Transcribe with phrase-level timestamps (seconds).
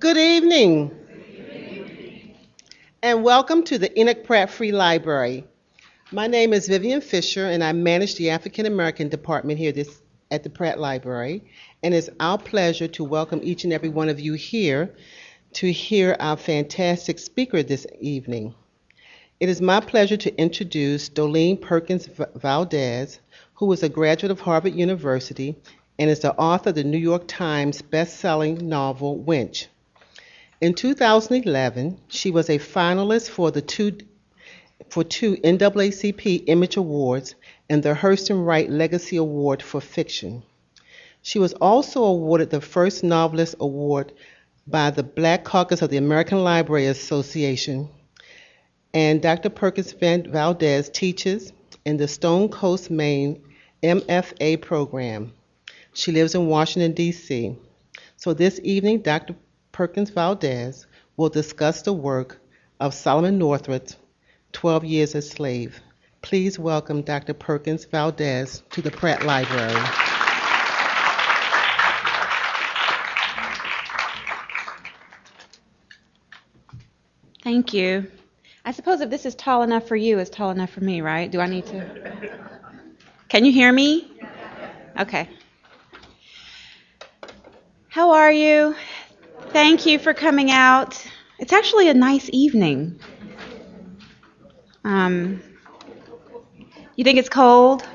[0.00, 0.90] Good evening.
[3.02, 5.44] And welcome to the Enoch Pratt Free Library.
[6.10, 10.00] My name is Vivian Fisher, and I manage the African American department here this,
[10.30, 11.44] at the Pratt Library.
[11.82, 14.94] And it's our pleasure to welcome each and every one of you here
[15.52, 18.54] to hear our fantastic speaker this evening.
[19.38, 23.20] It is my pleasure to introduce Dolen Perkins Valdez,
[23.52, 25.56] who is a graduate of Harvard University
[25.98, 29.66] and is the author of the New York Times best-selling novel Wench.
[30.60, 33.96] In 2011, she was a finalist for the two
[34.90, 37.34] for two NAACP Image Awards
[37.70, 40.42] and the Hurston Wright Legacy Award for Fiction.
[41.22, 44.12] She was also awarded the first Novelist Award
[44.66, 47.88] by the Black Caucus of the American Library Association
[48.92, 49.48] and Dr.
[49.48, 51.52] Perkins Valdez teaches
[51.86, 53.42] in the Stone Coast, Maine
[53.82, 55.32] MFA program.
[55.94, 57.56] She lives in Washington, D.C.
[58.16, 59.34] So this evening, Dr.
[59.80, 62.38] Perkins Valdez will discuss the work
[62.80, 63.86] of Solomon Northup,
[64.52, 65.80] 12 Years a Slave.
[66.20, 67.32] Please welcome Dr.
[67.32, 69.72] Perkins Valdez to the Pratt Library.
[77.42, 78.06] Thank you.
[78.66, 81.30] I suppose if this is tall enough for you, it's tall enough for me, right?
[81.30, 82.38] Do I need to?
[83.30, 84.12] Can you hear me?
[84.98, 85.26] Okay.
[87.88, 88.76] How are you?
[89.52, 91.04] Thank you for coming out.
[91.38, 92.98] It's actually a nice evening.
[94.84, 95.42] Um,
[96.96, 97.86] you think it's cold?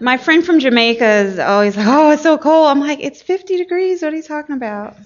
[0.00, 3.56] My friend from Jamaica is always like, "Oh, it's so cold." I'm like, "It's 50
[3.56, 4.02] degrees.
[4.02, 4.96] What are you talking about?"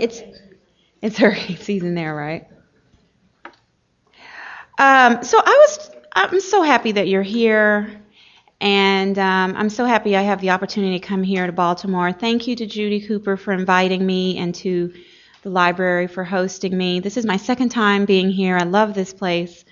[0.00, 0.22] It's
[1.02, 2.46] it's hurricane season there, right?
[4.78, 7.90] Um, so I was, I'm so happy that you're here,
[8.60, 12.12] and um, I'm so happy I have the opportunity to come here to Baltimore.
[12.12, 14.92] Thank you to Judy Cooper for inviting me and to
[15.42, 17.00] the library for hosting me.
[17.00, 18.56] This is my second time being here.
[18.56, 19.64] I love this place.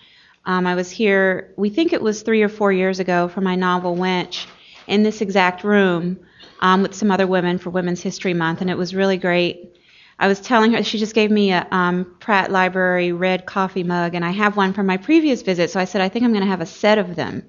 [0.46, 3.54] Um, I was here, we think it was three or four years ago, for my
[3.54, 4.46] novel Wench
[4.86, 6.20] in this exact room
[6.60, 9.74] um, with some other women for Women's History Month, and it was really great.
[10.18, 14.14] I was telling her she just gave me a um, Pratt Library red coffee mug,
[14.14, 15.70] and I have one from my previous visit.
[15.70, 17.42] So I said I think I'm going to have a set of them,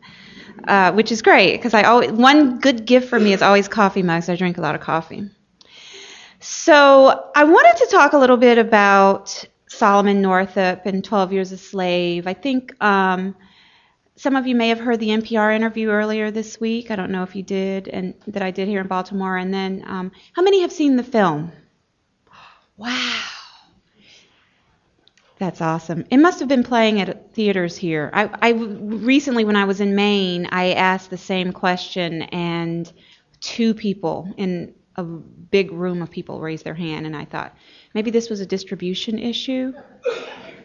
[0.67, 4.03] uh, which is great because I always one good gift for me is always coffee
[4.03, 4.29] mugs.
[4.29, 5.29] I drink a lot of coffee.
[6.39, 11.57] So I wanted to talk a little bit about Solomon Northup and 12 Years a
[11.57, 12.27] Slave.
[12.27, 13.35] I think um,
[14.15, 16.91] some of you may have heard the NPR interview earlier this week.
[16.91, 19.37] I don't know if you did, and that I did here in Baltimore.
[19.37, 21.51] And then, um, how many have seen the film?
[22.77, 23.34] Wow.
[25.37, 26.05] That's awesome.
[26.09, 28.09] It must have been playing at theaters here.
[28.13, 32.91] I, I recently, when I was in Maine, I asked the same question, and
[33.41, 37.53] two people in a big room of people raised their hand, and I thought
[37.93, 39.73] maybe this was a distribution issue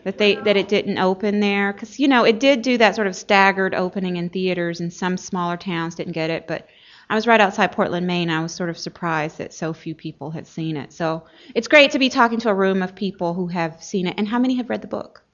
[0.05, 3.09] that they that it didn't open there because you know it did do that sort
[3.09, 6.69] of staggered opening in theaters, and some smaller towns didn't get it, but
[7.11, 8.31] I was right outside Portland, Maine.
[8.31, 10.93] I was sort of surprised that so few people had seen it.
[10.93, 11.25] So
[11.57, 14.15] it's great to be talking to a room of people who have seen it.
[14.17, 15.25] And how many have read the book?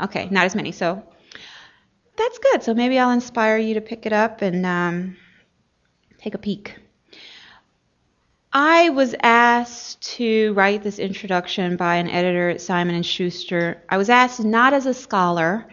[0.00, 0.72] Okay, not as many.
[0.72, 1.02] So
[2.16, 2.62] that's good.
[2.62, 5.18] So maybe I'll inspire you to pick it up and um,
[6.16, 6.76] take a peek.
[8.50, 13.82] I was asked to write this introduction by an editor at Simon and Schuster.
[13.90, 15.68] I was asked not as a scholar.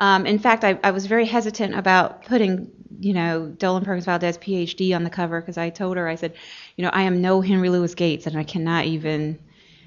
[0.00, 4.36] Um, in fact, I, I was very hesitant about putting you know, Dolen Perkins Valdez,
[4.38, 6.34] PhD, on the cover because I told her, I said,
[6.76, 9.38] you know, I am no Henry Louis Gates, and I cannot even,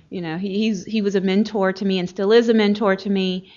[0.10, 2.96] you know, he, he's he was a mentor to me and still is a mentor
[2.96, 3.54] to me.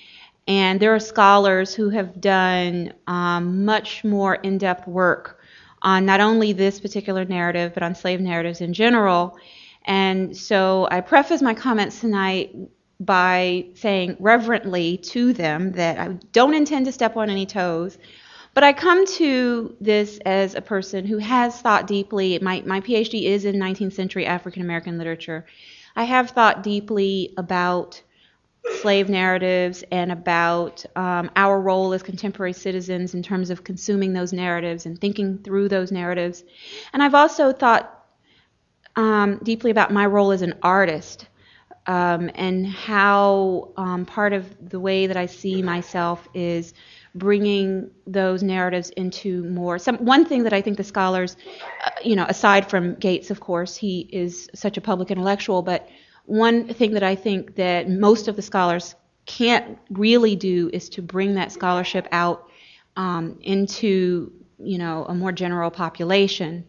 [0.46, 5.40] And there are scholars who have done um, much more in-depth work
[5.82, 9.38] on not only this particular narrative, but on slave narratives in general.
[9.86, 12.54] And so I preface my comments tonight
[12.98, 17.98] by saying reverently to them that I don't intend to step on any toes.
[18.54, 22.38] But I come to this as a person who has thought deeply.
[22.38, 25.44] My, my PhD is in 19th century African American literature.
[25.94, 28.00] I have thought deeply about
[28.80, 34.32] slave narratives and about um, our role as contemporary citizens in terms of consuming those
[34.32, 36.42] narratives and thinking through those narratives.
[36.92, 38.06] And I've also thought
[38.97, 41.26] um, deeply about my role as an artist
[41.86, 46.74] um, and how um, part of the way that I see myself is
[47.15, 51.36] bringing those narratives into more some one thing that I think the scholars
[51.84, 55.88] uh, you know aside from Gates of course he is such a public intellectual but
[56.27, 58.94] one thing that I think that most of the scholars
[59.24, 62.48] can't really do is to bring that scholarship out
[62.97, 66.66] um, into you know a more general population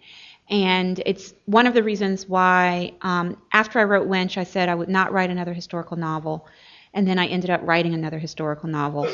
[0.50, 4.76] And it's one of the reasons why, um, after I wrote Wench, I said I
[4.76, 6.48] would not write another historical novel.
[6.94, 9.10] And then I ended up writing another historical novel.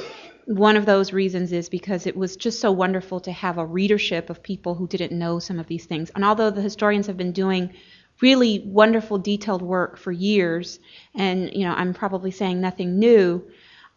[0.45, 4.30] One of those reasons is because it was just so wonderful to have a readership
[4.30, 6.12] of people who didn't know some of these things.
[6.12, 7.74] And although the historians have been doing
[8.21, 10.79] really wonderful, detailed work for years,
[11.15, 13.44] and you know, I'm probably saying nothing new.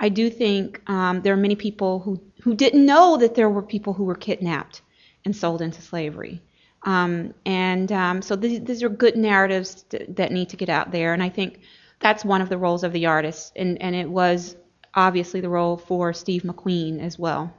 [0.01, 3.63] I do think um, there are many people who, who didn't know that there were
[3.63, 4.83] people who were kidnapped
[5.25, 6.41] and sold into slavery.
[6.87, 11.13] Um, and um, so these, these, are good narratives that need to get out there.
[11.13, 11.59] And I think
[12.01, 13.53] that's one of the roles of the artist.
[13.57, 14.57] And, and it was
[14.95, 17.53] obviously the role for Steve McQueen as well.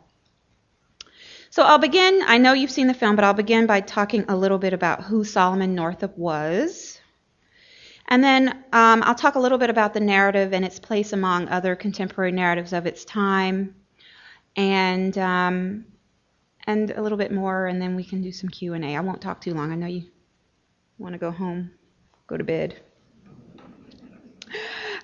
[1.50, 4.36] So I'll begin, I know you've seen the film, but I'll begin by talking a
[4.36, 7.00] little bit about who Solomon Northup was.
[8.08, 11.50] And then um, I'll talk a little bit about the narrative and its place among
[11.50, 13.76] other contemporary narratives of its time.
[14.56, 15.86] And um,
[16.68, 18.96] and a little bit more, and then we can do some Q&A.
[18.96, 19.72] I won't talk too long.
[19.72, 20.04] I know you
[20.98, 21.72] want to go home,
[22.28, 22.80] go to bed.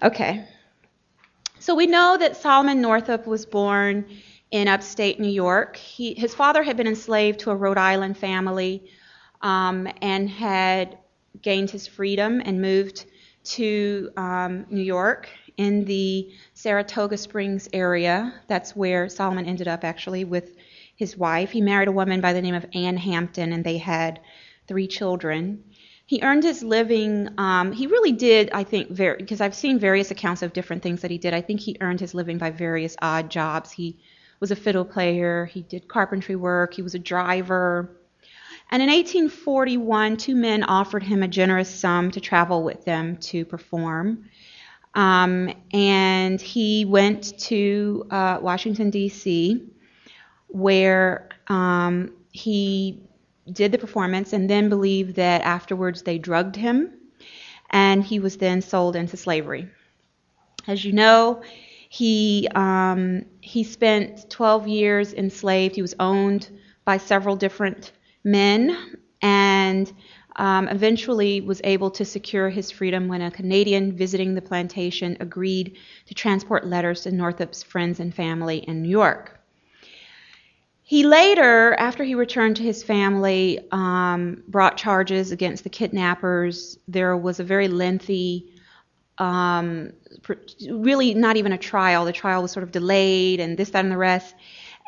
[0.01, 0.45] Okay.
[1.59, 4.05] So we know that Solomon Northup was born
[4.51, 5.77] in upstate New York.
[5.77, 8.89] He, his father had been enslaved to a Rhode Island family
[9.41, 10.97] um, and had
[11.41, 13.05] gained his freedom and moved
[13.45, 18.33] to um, New York in the Saratoga Springs area.
[18.47, 20.57] That's where Solomon ended up actually with
[20.95, 21.51] his wife.
[21.51, 24.19] He married a woman by the name of Ann Hampton, and they had
[24.67, 25.63] three children.
[26.05, 27.29] He earned his living.
[27.37, 31.01] Um, he really did, I think, very because I've seen various accounts of different things
[31.01, 31.33] that he did.
[31.33, 33.71] I think he earned his living by various odd jobs.
[33.71, 33.97] He
[34.39, 35.45] was a fiddle player.
[35.45, 36.73] He did carpentry work.
[36.73, 37.97] He was a driver.
[38.69, 43.45] And in 1841, two men offered him a generous sum to travel with them to
[43.45, 44.25] perform.
[44.95, 49.72] Um, and he went to uh, Washington, D.C
[50.53, 53.01] where um, he
[53.51, 56.91] did the performance and then believed that afterwards they drugged him
[57.71, 59.67] and he was then sold into slavery.
[60.67, 61.41] As you know,
[61.89, 65.75] he um, he spent 12 years enslaved.
[65.75, 66.49] He was owned
[66.85, 67.91] by several different
[68.23, 68.77] men
[69.21, 69.91] and
[70.35, 75.77] um, eventually was able to secure his freedom when a Canadian visiting the plantation agreed
[76.05, 79.42] to transport letters to Northup's friends and family in New York.
[80.85, 86.77] He later, after he returned to his family, um, brought charges against the kidnappers.
[86.89, 88.53] There was a very lengthy,
[89.17, 89.93] um,
[90.69, 92.03] really not even a trial.
[92.03, 94.35] The trial was sort of delayed, and this, that, and the rest.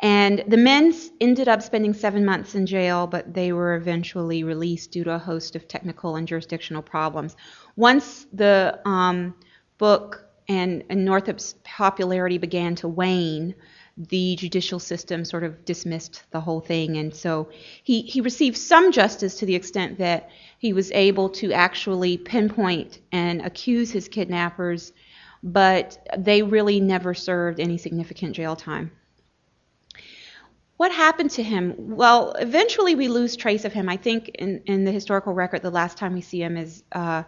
[0.02, 4.90] And the men ended up spending seven months in jail, but they were eventually released
[4.90, 7.34] due to a host of technical and jurisdictional problems.
[7.76, 9.34] Once the um,
[9.78, 13.54] book and, and Northup's popularity began to wane,
[13.96, 16.98] the judicial system sort of dismissed the whole thing.
[16.98, 17.48] And so
[17.82, 20.28] he, he received some justice to the extent that
[20.58, 24.92] he was able to actually pinpoint and accuse his kidnappers,
[25.42, 28.90] but they really never served any significant jail time.
[30.76, 31.74] What happened to him?
[31.78, 33.88] Well, eventually we lose trace of him.
[33.88, 37.24] I think in, in the historical record, the last time we see him is uh,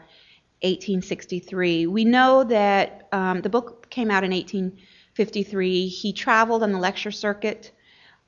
[0.60, 1.86] 1863.
[1.86, 4.76] We know that um, the book came out in 18.
[5.18, 5.88] 53.
[5.88, 7.72] He traveled on the lecture circuit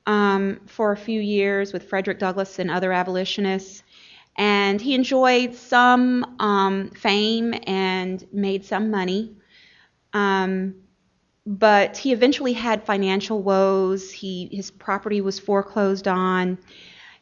[0.05, 3.81] um, for a few years with Frederick Douglass and other abolitionists.
[4.35, 9.37] And he enjoyed some um, fame and made some money.
[10.11, 10.75] Um,
[11.45, 14.11] but he eventually had financial woes.
[14.11, 16.57] He, his property was foreclosed on.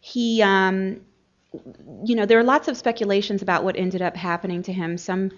[0.01, 1.01] He, um,
[2.03, 4.97] you know, there are lots of speculations about what ended up happening to him.
[4.97, 5.29] Some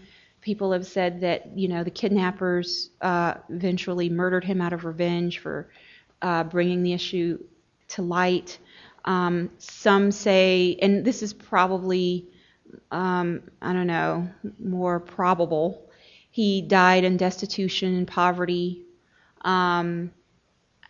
[0.41, 5.39] people have said that you know the kidnappers uh, eventually murdered him out of revenge
[5.39, 5.69] for
[6.21, 7.39] uh, bringing the issue
[7.89, 8.59] to light.
[9.05, 12.27] Um, some say, and this is probably
[12.91, 14.29] um, I don't know
[14.59, 15.89] more probable.
[16.29, 18.85] He died in destitution and poverty.
[19.41, 20.11] Um,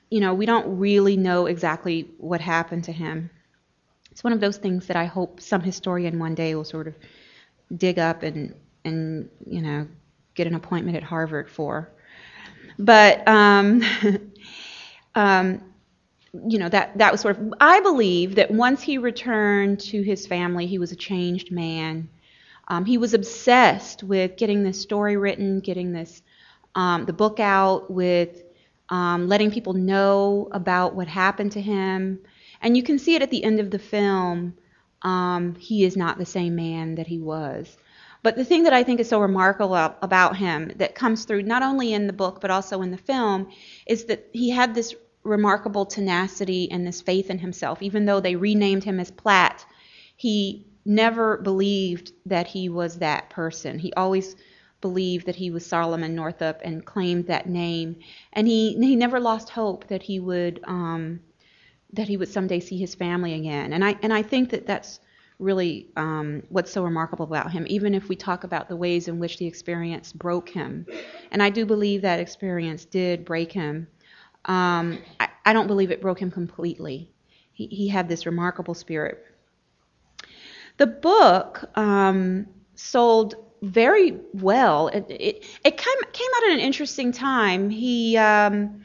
[0.09, 3.29] you know, we don't really know exactly what happened to him.
[4.11, 6.95] It's one of those things that I hope some historian one day will sort of
[7.75, 8.53] dig up and
[8.85, 9.87] and you know
[10.35, 11.89] get an appointment at Harvard for.
[12.79, 13.83] But um,
[15.15, 15.63] um,
[16.47, 17.53] you know that that was sort of.
[17.59, 22.09] I believe that once he returned to his family, he was a changed man.
[22.67, 26.21] Um, he was obsessed with getting this story written, getting this
[26.75, 28.43] um, the book out, with
[28.89, 32.19] um, letting people know about what happened to him.
[32.61, 34.53] And you can see it at the end of the film.
[35.01, 37.75] Um, he is not the same man that he was.
[38.23, 41.63] But the thing that I think is so remarkable about him that comes through not
[41.63, 43.49] only in the book but also in the film
[43.87, 47.81] is that he had this remarkable tenacity and this faith in himself.
[47.81, 49.65] Even though they renamed him as Platt,
[50.15, 53.79] he never believed that he was that person.
[53.79, 54.35] He always
[54.81, 57.97] believed that he was Solomon Northup and claimed that name,
[58.33, 61.19] and he he never lost hope that he would um,
[61.93, 63.73] that he would someday see his family again.
[63.73, 64.99] And I and I think that that's
[65.41, 67.65] really um, what's so remarkable about him.
[67.67, 70.85] Even if we talk about the ways in which the experience broke him,
[71.31, 73.87] and I do believe that experience did break him.
[74.45, 77.09] Um, I, I don't believe it broke him completely.
[77.51, 79.25] He, he had this remarkable spirit.
[80.77, 84.87] The book um, sold very well.
[84.87, 87.69] It, it, it came, came out at an interesting time.
[87.69, 88.81] He, um,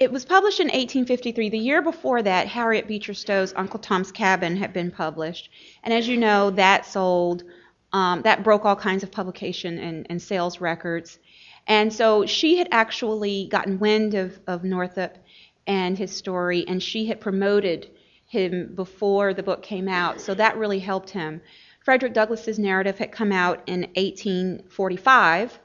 [0.00, 1.48] it was published in 1853.
[1.48, 5.50] The year before that, Harriet Beecher Stowe's Uncle Tom's Cabin had been published.
[5.84, 7.44] And as you know, that sold,
[7.92, 11.18] um, that broke all kinds of publication and, and, sales records.
[11.66, 15.18] And so she had actually gotten wind of, of Northup
[15.66, 17.90] and his story, and she had promoted
[18.26, 20.20] him before the book came out.
[20.20, 21.40] So that really helped him.
[21.84, 25.58] Frederick Douglass's narrative had come out in 1845,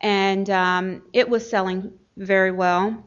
[0.00, 3.04] and um, it was selling very well.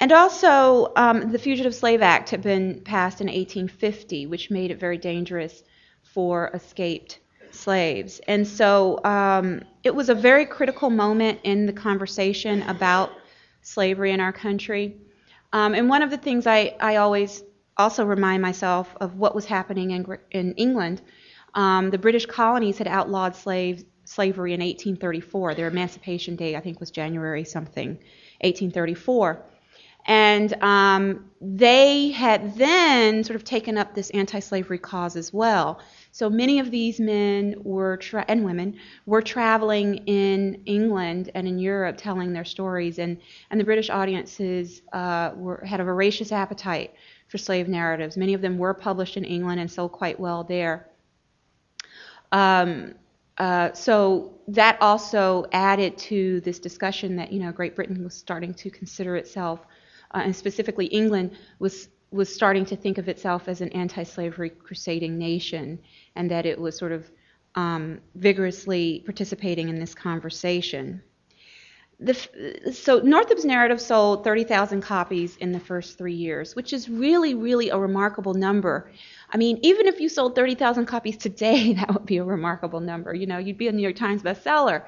[0.00, 4.78] And also, um, the Fugitive Slave Act had been passed in 1850, which made it
[4.78, 5.62] very dangerous
[6.02, 7.20] for escaped
[7.52, 8.20] slaves.
[8.26, 13.12] And so um, it was a very critical moment in the conversation about
[13.62, 14.96] slavery in our country.
[15.52, 17.42] Um, and one of the things I, I always
[17.76, 21.00] also remind myself of what was happening in, in England
[21.54, 25.54] um, the British colonies had outlawed slave, slavery in 1834.
[25.54, 27.90] Their Emancipation Day, I think, was January something,
[28.40, 29.42] 1834.
[30.06, 35.80] And um, they had then sort of taken up this anti-slavery cause as well.
[36.12, 41.58] So many of these men were tra- and women were traveling in England and in
[41.58, 43.18] Europe, telling their stories, and
[43.50, 46.94] and the British audiences uh, were had a voracious appetite
[47.28, 48.16] for slave narratives.
[48.16, 50.88] Many of them were published in England and sold quite well there.
[52.30, 52.94] Um,
[53.38, 58.54] uh, so that also added to this discussion that you know Great Britain was starting
[58.54, 59.66] to consider itself,
[60.14, 65.18] uh, and specifically England was was starting to think of itself as an anti-slavery crusading
[65.18, 65.80] nation,
[66.14, 67.10] and that it was sort of
[67.56, 71.02] um, vigorously participating in this conversation.
[72.00, 77.34] The, so Northup's narrative sold 30,000 copies in the first three years, which is really,
[77.34, 78.90] really a remarkable number.
[79.30, 83.14] I mean, even if you sold 30,000 copies today, that would be a remarkable number.
[83.14, 84.84] You know, you'd be a New York Times bestseller.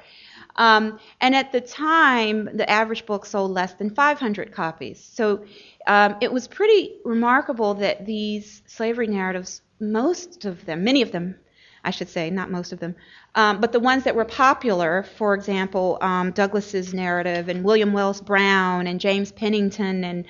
[0.56, 5.02] Um, and at the time, the average book sold less than 500 copies.
[5.02, 5.44] So
[5.86, 11.36] um, it was pretty remarkable that these slavery narratives, most of them, many of them,
[11.84, 12.96] I should say, not most of them,
[13.34, 18.20] um, but the ones that were popular, for example, um, Douglass's narrative and William Wells
[18.20, 20.24] Brown and James Pennington and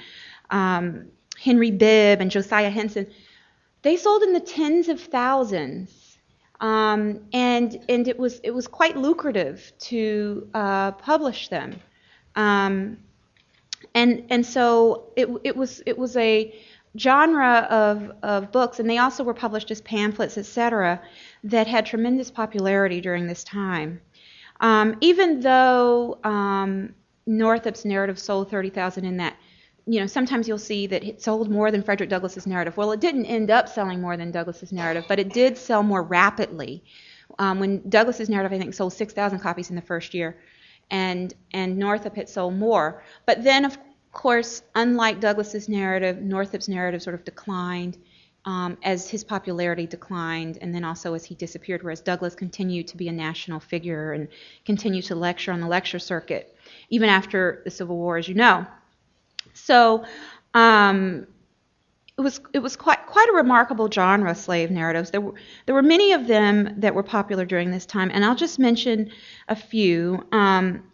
[0.51, 1.07] um,
[1.41, 3.07] Henry Bibb and Josiah Henson,
[3.83, 5.91] they sold in the tens of thousands,
[6.61, 11.79] um, and and it was it was quite lucrative to uh, publish them,
[12.35, 12.99] um,
[13.95, 16.55] and and so it it was it was a
[16.99, 21.01] genre of, of books, and they also were published as pamphlets, etc.,
[21.45, 24.01] that had tremendous popularity during this time.
[24.61, 26.95] Um, even though um,
[27.27, 29.37] Northup's narrative sold 30,000 in that,
[29.87, 32.77] you know, sometimes you'll see that it sold more than Frederick Douglass's narrative.
[32.77, 36.03] Well, it didn't end up selling more than Douglass's narrative, but it did sell more
[36.03, 36.83] rapidly.
[37.39, 40.37] Um, when Douglass's narrative, I think, sold 6,000 copies in the first year,
[40.91, 43.03] and and Northup had sold more.
[43.27, 43.79] But then, of
[44.13, 47.99] course, unlike Douglass's narrative, Northup's narrative sort of declined
[48.47, 52.97] um, as his popularity declined, and then also as he disappeared, whereas Douglass continued to
[52.97, 54.29] be a national figure and
[54.65, 56.57] continued to lecture on the lecture circuit,
[56.89, 58.67] even after the Civil War, as you know.
[59.57, 60.05] So
[60.55, 61.27] um,
[62.19, 65.11] it was it was quite quite a remarkable genre, of slave narratives.
[65.11, 65.35] There were
[65.67, 69.11] there were many of them that were popular during this time, and I'll just mention
[69.49, 70.27] a few.
[70.33, 70.85] Um,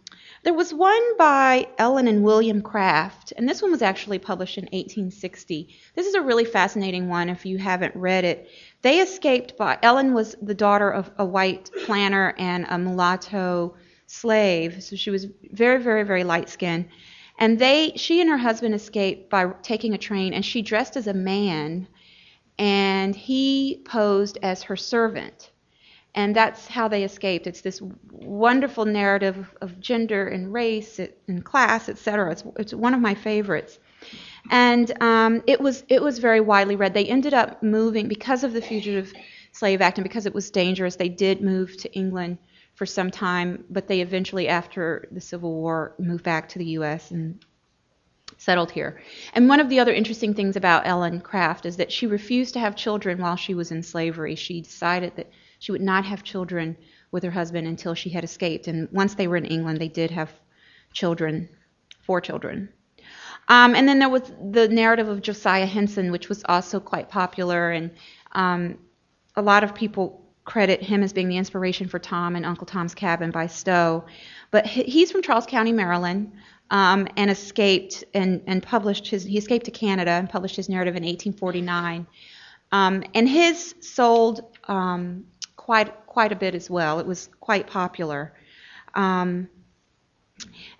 [0.43, 4.65] there was one by Ellen and William Craft, and this one was actually published in
[4.65, 5.69] 1860.
[5.95, 8.49] This is a really fascinating one if you haven't read it.
[8.81, 13.75] They escaped by, Ellen was the daughter of a white planter and a mulatto
[14.07, 16.89] slave, so she was very, very, very light skinned.
[17.43, 21.07] And they, she and her husband escaped by taking a train, and she dressed as
[21.07, 21.87] a man,
[22.57, 25.51] and he posed as her servant
[26.15, 27.47] and that's how they escaped.
[27.47, 27.81] It's this
[28.11, 32.31] wonderful narrative of gender and race and class, etc.
[32.31, 33.79] It's, it's one of my favorites.
[34.51, 36.93] And um, it was it was very widely read.
[36.93, 39.13] They ended up moving because of the Fugitive
[39.53, 40.97] Slave Act and because it was dangerous.
[40.97, 42.37] They did move to England
[42.83, 47.11] for some time, but they eventually, after the Civil War, moved back to the U.S.
[47.11, 47.39] and
[48.37, 49.01] settled here.
[49.33, 52.59] And one of the other interesting things about Ellen Craft is that she refused to
[52.59, 54.35] have children while she was in slavery.
[54.35, 56.75] She decided that she would not have children
[57.09, 58.67] with her husband until she had escaped.
[58.67, 60.29] And once they were in England, they did have
[60.91, 61.47] children,
[62.05, 62.67] four children.
[63.47, 67.71] Um, and then there was the narrative of Josiah Henson, which was also quite popular,
[67.71, 67.91] and
[68.33, 68.77] um,
[69.37, 72.93] a lot of people credit him as being the inspiration for Tom and Uncle Tom's
[72.93, 74.05] Cabin by Stowe.
[74.51, 76.31] But he's from Charles County, Maryland,
[76.69, 79.23] um, and escaped and, and published his.
[79.23, 82.05] He escaped to Canada and published his narrative in 1849.
[82.71, 86.99] Um, and his sold um, quite quite a bit as well.
[86.99, 88.33] It was quite popular.
[88.95, 89.49] Um,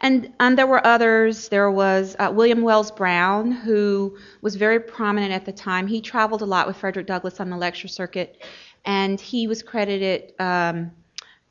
[0.01, 1.49] and, and there were others.
[1.49, 5.87] There was uh, William Wells Brown, who was very prominent at the time.
[5.87, 8.43] He traveled a lot with Frederick Douglass on the lecture circuit,
[8.85, 10.91] and he was credited um,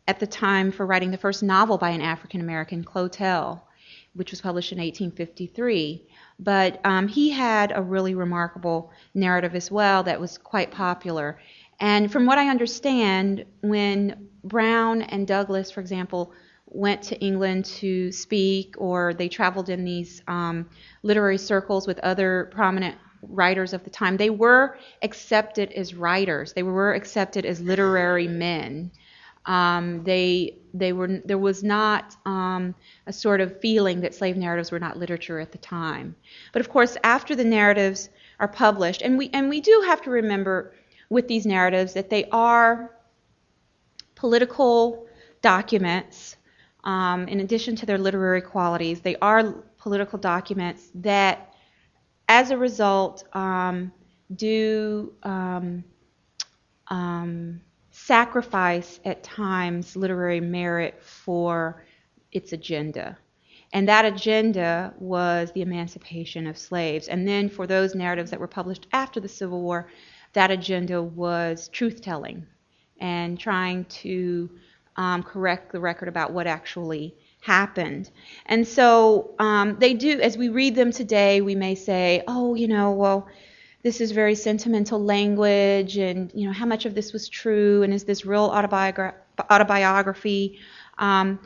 [0.09, 3.61] at the time for writing the first novel by an African American, Clotel,
[4.15, 6.07] which was published in 1853.
[6.39, 11.39] But um, he had a really remarkable narrative as well that was quite popular.
[11.81, 16.33] And from what I understand, when Brown and Douglass, for example,
[16.67, 20.69] went to England to speak, or they traveled in these um,
[21.03, 26.53] literary circles with other prominent writers of the time, they were accepted as writers.
[26.53, 28.91] They were accepted as literary men.
[29.47, 32.75] Um, they they were there was not um,
[33.07, 36.15] a sort of feeling that slave narratives were not literature at the time.
[36.53, 40.11] But of course, after the narratives are published, and we and we do have to
[40.11, 40.75] remember
[41.09, 42.95] with these narratives that they are
[44.15, 45.07] political
[45.43, 46.37] documents.
[46.85, 51.52] Um, in addition to their literary qualities, they are political documents that
[52.33, 53.93] as a result, um,
[54.37, 55.85] do um,
[56.89, 57.61] um,
[57.91, 61.85] sacrifice at times literary merit for
[62.33, 63.19] its agenda.
[63.75, 67.09] And that agenda was the emancipation of slaves.
[67.09, 69.89] And then for those narratives that were published after the Civil War,
[70.33, 72.47] that agenda was truth telling
[72.99, 74.49] and trying to
[74.97, 78.09] um, correct the record about what actually happened.
[78.47, 82.69] And so um, they do, as we read them today, we may say, oh, you
[82.69, 83.29] know, well,
[83.83, 87.93] this is very sentimental language, and, you know, how much of this was true, and
[87.93, 89.15] is this real autobiogra-
[89.51, 90.61] autobiography?
[90.99, 91.41] Um,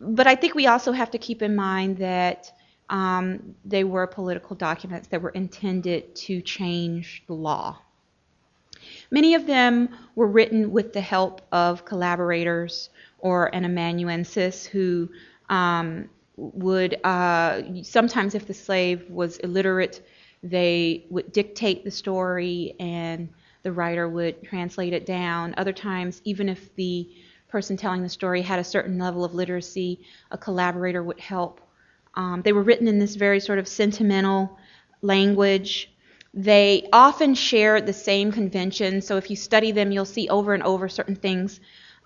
[0.00, 2.50] but I think we also have to keep in mind that
[2.88, 7.78] um, they were political documents that were intended to change the law.
[9.10, 12.88] Many of them were written with the help of collaborators
[13.18, 15.10] or an amanuensis who
[15.52, 20.04] um, would uh, sometimes, if the slave was illiterate,
[20.42, 23.28] they would dictate the story and
[23.62, 25.54] the writer would translate it down.
[25.58, 27.08] Other times, even if the
[27.48, 31.60] person telling the story had a certain level of literacy, a collaborator would help.
[32.14, 34.58] Um, they were written in this very sort of sentimental
[35.02, 35.92] language.
[36.32, 40.62] They often share the same conventions, so if you study them, you'll see over and
[40.62, 41.60] over certain things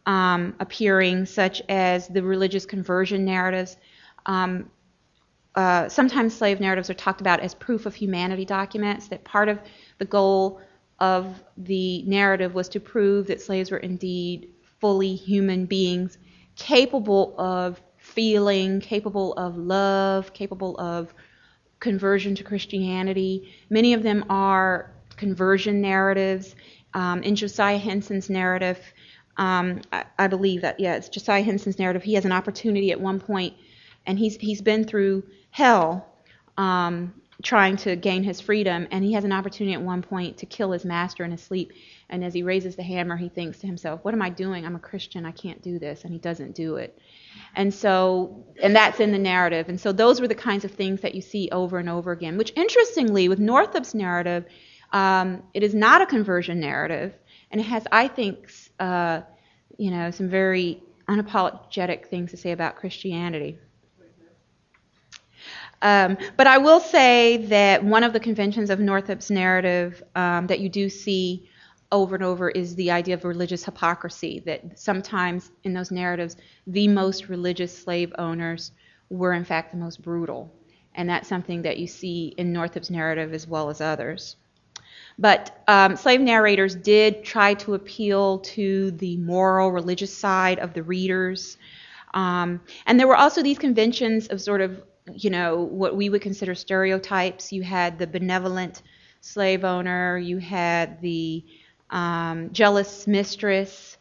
[0.06, 3.76] um, appearing, such as the religious conversion narratives.
[4.24, 4.70] Um,
[5.54, 9.58] uh, sometimes slave narratives are talked about as proof of humanity documents, that part of
[9.98, 10.60] the goal
[11.00, 16.18] of the narrative was to prove that slaves were indeed fully human beings,
[16.56, 21.12] capable of feeling, capable of love, capable of
[21.80, 23.52] conversion to Christianity.
[23.68, 26.54] Many of them are conversion narratives.
[26.94, 28.78] Um, in Josiah Henson's narrative,
[29.38, 32.02] um, I, I, believe that yeah, it's Josiah Henson's narrative.
[32.02, 33.54] He has an opportunity at one point,
[34.06, 36.06] and he's he's been through hell
[36.56, 40.46] um, trying to gain his freedom, and he has an opportunity at one point to
[40.46, 41.72] kill his master in his sleep.
[42.08, 44.64] And as he raises the hammer, he thinks to himself, "What am I doing?
[44.64, 45.26] I'm a Christian.
[45.26, 46.98] I can't do this." And he doesn't do it.
[47.54, 49.68] And so, and that's in the narrative.
[49.68, 52.38] And so, those were the kinds of things that you see over and over again.
[52.38, 54.46] Which, interestingly, with Northup's narrative,
[54.92, 57.12] um, it is not a conversion narrative,
[57.50, 59.22] and it has, I think, uh,
[59.78, 63.58] you know, some very unapologetic things to say about Christianity.
[65.82, 70.60] Um, but I will say that one of the conventions of Northup's narrative um, that
[70.60, 71.48] you do see
[71.92, 76.88] over and over is the idea of religious hypocrisy, that sometimes in those narratives, the
[76.88, 78.72] most religious slave owners
[79.10, 80.52] were in fact the most brutal.
[80.94, 84.36] And that's something that you see in Northup's narrative as well as others.
[85.18, 90.82] But um, slave narrators did try to appeal to the moral, religious side of the
[90.82, 91.56] readers.
[92.12, 94.82] Um, and there were also these conventions of sort of,
[95.14, 97.52] you know, what we would consider stereotypes.
[97.52, 98.82] You had the benevolent
[99.20, 101.44] slave owner, you had the
[101.90, 103.96] um, jealous mistress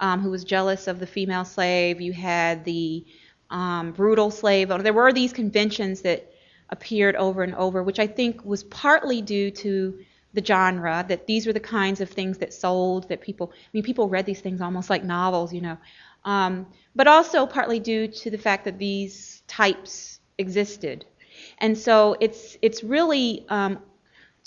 [0.00, 3.04] um, who was jealous of the female slave, you had the
[3.50, 4.82] um, brutal slave owner.
[4.82, 6.32] There were these conventions that
[6.70, 9.98] appeared over and over, which I think was partly due to
[10.36, 13.82] the genre that these were the kinds of things that sold that people I mean
[13.82, 15.78] people read these things almost like novels, you know.
[16.24, 21.04] Um, but also partly due to the fact that these types existed.
[21.58, 23.78] And so it's it's really um,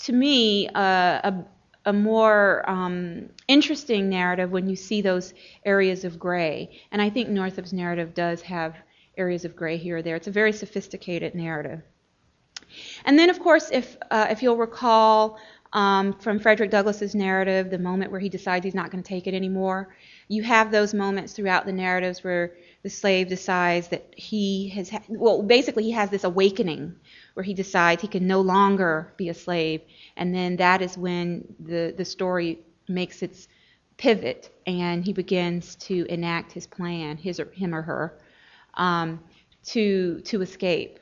[0.04, 1.44] to me uh, a
[1.86, 6.70] a more um, interesting narrative when you see those areas of gray.
[6.92, 8.76] And I think Northup's narrative does have
[9.16, 10.14] areas of gray here or there.
[10.14, 11.80] It's a very sophisticated narrative.
[13.04, 15.38] And then, of course, if uh, if you'll recall
[15.72, 19.26] um, from Frederick Douglass's narrative, the moment where he decides he's not going to take
[19.26, 19.94] it anymore,
[20.28, 25.02] you have those moments throughout the narratives where the slave decides that he has, ha-
[25.08, 26.96] well, basically he has this awakening
[27.34, 29.82] where he decides he can no longer be a slave,
[30.16, 33.48] and then that is when the the story makes its
[33.96, 38.18] pivot and he begins to enact his plan, his or him or her,
[38.74, 39.20] um,
[39.64, 40.99] to to escape.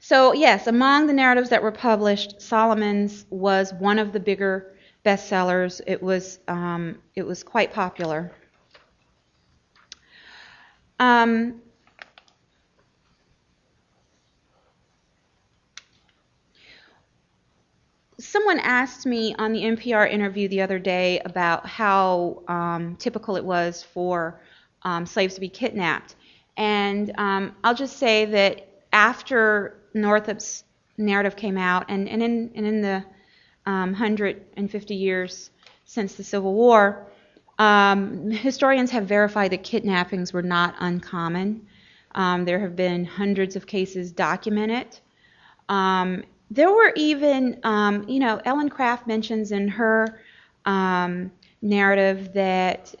[0.00, 5.80] So, yes, among the narratives that were published, Solomon's was one of the bigger bestsellers.
[5.86, 8.32] It was, um, it was quite popular.
[11.00, 11.60] Um,
[18.20, 23.44] someone asked me on the NPR interview the other day about how um, typical it
[23.44, 24.40] was for
[24.82, 26.16] um, slaves to be kidnapped.
[26.56, 30.64] And um, I'll just say that after Northup's
[30.96, 33.04] narrative came out, and, and, in, and in the
[33.66, 35.50] um, 150 years
[35.84, 37.06] since the Civil War,
[37.58, 41.66] um, historians have verified that kidnappings were not uncommon.
[42.14, 44.98] Um, there have been hundreds of cases documented.
[45.68, 50.20] Um, there were even, um, you know, Ellen Craft mentions in her
[50.64, 52.94] um, narrative that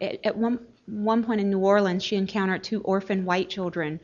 [0.00, 4.00] at, at one, one point in New Orleans, she encountered two orphan white children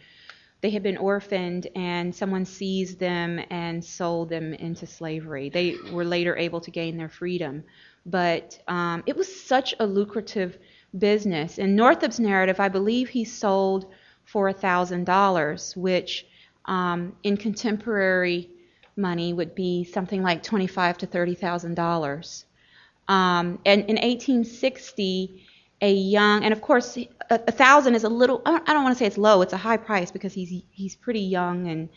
[0.64, 5.50] they had been orphaned and someone seized them and sold them into slavery.
[5.50, 7.64] They were later able to gain their freedom.
[8.06, 10.56] But um, it was such a lucrative
[10.96, 11.58] business.
[11.58, 13.92] In Northup's narrative, I believe he sold
[14.24, 16.26] for $1,000, which
[16.64, 18.48] um, in contemporary
[18.96, 22.44] money would be something like $25 to $30,000.
[23.06, 25.44] Um, and in 1860,
[25.82, 26.96] a young, and of course,
[27.30, 28.42] a, a thousand is a little.
[28.44, 29.42] I don't, don't want to say it's low.
[29.42, 31.88] It's a high price because he's he's pretty young and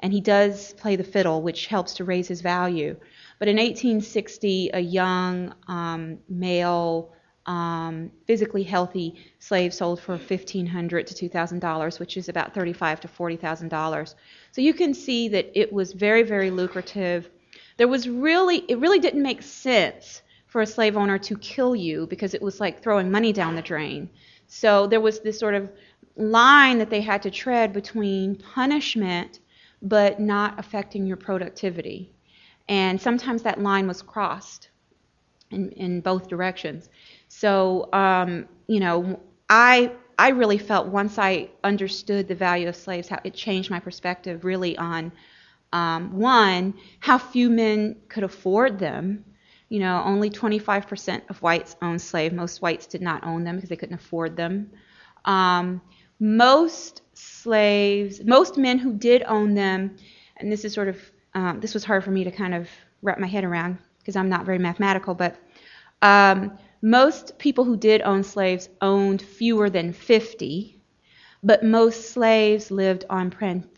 [0.00, 2.96] and he does play the fiddle, which helps to raise his value.
[3.38, 7.12] But in 1860, a young um, male,
[7.46, 13.08] um, physically healthy slave sold for 1,500 to 2,000 dollars, which is about 35 to
[13.08, 14.14] 40 thousand dollars.
[14.52, 17.30] So you can see that it was very, very lucrative.
[17.76, 22.06] There was really, it really didn't make sense for a slave owner to kill you
[22.06, 24.08] because it was like throwing money down the drain.
[24.46, 25.70] So there was this sort of
[26.16, 29.40] line that they had to tread between punishment
[29.82, 32.10] but not affecting your productivity.
[32.68, 34.70] And sometimes that line was crossed
[35.50, 36.88] in, in both directions.
[37.28, 43.08] So, um, you know, I I really felt once I understood the value of slaves,
[43.08, 45.12] how it changed my perspective really on
[45.72, 49.24] um, one, how few men could afford them,
[49.74, 52.32] you know, only 25% of whites owned slaves.
[52.32, 54.70] Most whites did not own them because they couldn't afford them.
[55.24, 55.82] Um,
[56.20, 59.96] most slaves, most men who did own them,
[60.36, 60.96] and this is sort of,
[61.34, 62.68] um, this was hard for me to kind of
[63.02, 65.38] wrap my head around because I'm not very mathematical, but
[66.02, 70.80] um, most people who did own slaves owned fewer than 50,
[71.42, 73.28] but most slaves lived on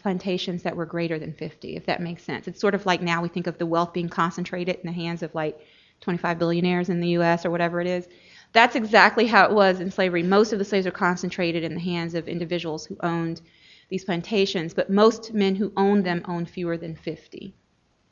[0.02, 2.46] plantations that were greater than 50, if that makes sense.
[2.48, 5.22] It's sort of like now we think of the wealth being concentrated in the hands
[5.22, 5.59] of like
[6.00, 7.44] 25 billionaires in the U.S.
[7.44, 8.09] or whatever it is.
[8.52, 10.22] That's exactly how it was in slavery.
[10.22, 13.40] Most of the slaves are concentrated in the hands of individuals who owned
[13.88, 17.54] these plantations, but most men who owned them owned fewer than 50.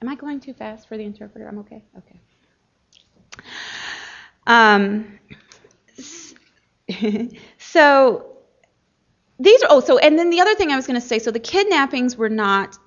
[0.02, 1.48] Am I going too fast for the interpreter?
[1.48, 1.82] I'm okay?
[1.96, 2.20] Okay.
[4.46, 5.18] Um,
[7.58, 8.34] so
[9.38, 11.30] these are, oh, so, and then the other thing I was going to say, so
[11.30, 12.78] the kidnappings were not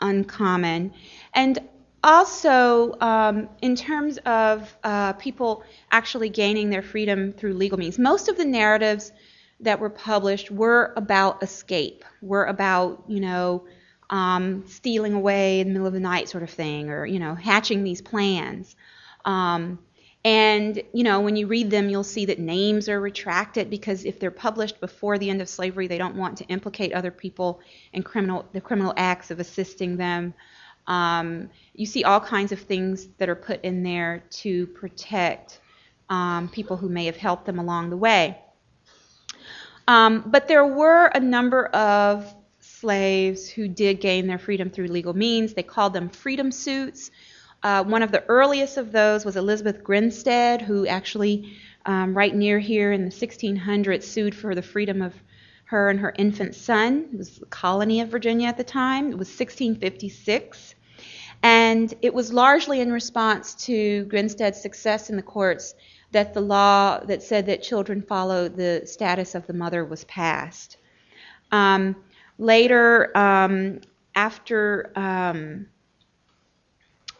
[0.00, 0.94] uncommon.
[1.34, 1.58] And
[2.02, 8.28] also, um, in terms of uh, people actually gaining their freedom through legal means, most
[8.28, 9.12] of the narratives
[9.60, 13.64] that were published were about escape, were about, you know,
[14.10, 17.34] um, stealing away in the middle of the night sort of thing, or, you know,
[17.34, 18.76] hatching these plans.
[19.24, 19.78] Um,
[20.24, 24.18] and, you know, when you read them, you'll see that names are retracted because if
[24.18, 27.60] they're published before the end of slavery, they don't want to implicate other people
[27.92, 30.34] in criminal, the criminal acts of assisting them.
[30.88, 35.60] Um, you see all kinds of things that are put in there to protect
[36.08, 38.38] um, people who may have helped them along the way.
[39.86, 45.14] Um, but there were a number of slaves who did gain their freedom through legal
[45.14, 45.54] means.
[45.54, 47.10] They called them freedom suits.
[47.62, 52.58] Uh, one of the earliest of those was Elizabeth Grinstead, who actually, um, right near
[52.58, 55.14] here in the 1600s, sued for the freedom of
[55.64, 57.08] her and her infant son.
[57.12, 59.06] It was a colony of Virginia at the time.
[59.06, 60.74] It was 1656.
[61.42, 65.74] And it was largely in response to Grinstead's success in the courts
[66.10, 70.78] that the law that said that children follow the status of the mother was passed.
[71.52, 71.96] Um,
[72.38, 73.80] later, um,
[74.14, 75.66] after, um,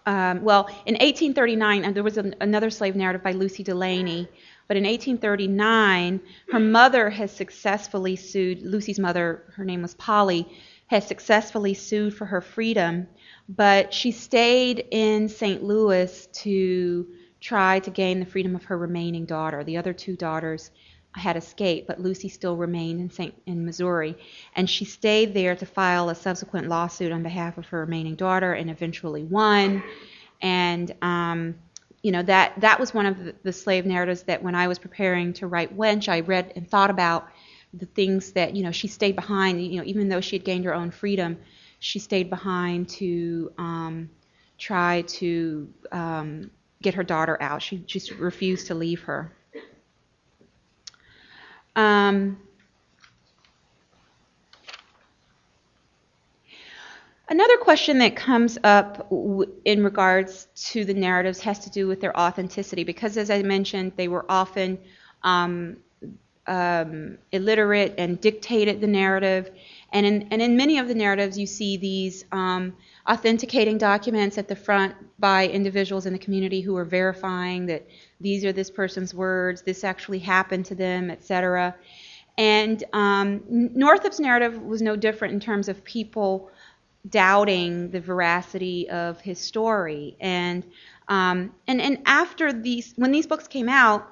[0.07, 4.29] um well, in 1839, there was an, another slave narrative by Lucy Delaney,
[4.69, 10.47] but in 1839, her mother has successfully sued, Lucy's mother, her name was Polly,
[10.89, 13.07] has successfully sued for her freedom,
[13.49, 15.63] but she stayed in St.
[15.63, 17.07] Louis to
[17.41, 19.63] try to gain the freedom of her remaining daughter.
[19.63, 20.71] The other two daughters
[21.13, 23.35] had escaped, but Lucy still remained in St.
[23.47, 24.17] in Missouri,
[24.57, 28.53] and she stayed there to file a subsequent lawsuit on behalf of her remaining daughter,
[28.53, 29.83] and eventually won.
[30.41, 31.55] And um,
[32.03, 34.79] you know that that was one of the, the, slave narratives that when I was
[34.79, 37.29] preparing to write Wench, I read and thought about
[37.75, 39.63] the things that you know she stayed behind.
[39.63, 41.39] You know, even though she had gained her own freedom,
[41.81, 44.11] she stayed behind to um,
[44.59, 46.51] try to um,
[46.83, 47.63] get her daughter out.
[47.63, 49.33] She just refused to leave her.
[51.77, 52.39] Um,
[57.29, 59.13] another question that comes up
[59.65, 63.93] in regards to the narratives has to do with their authenticity, because as I mentioned,
[63.97, 64.79] they were often
[65.23, 65.77] um,
[66.49, 69.51] um, illiterate and dictated the narrative.
[69.93, 72.75] And in, and in many of the narratives, you see these um,
[73.09, 77.87] authenticating documents at the front by individuals in the community who are verifying that
[78.21, 81.75] these are this person's words, this actually happened to them, etc.
[82.37, 86.51] And um, Northup's narrative was no different in terms of people
[87.09, 90.17] doubting the veracity of his story.
[90.21, 90.65] And
[91.09, 94.07] um, and and after these, when these books came out,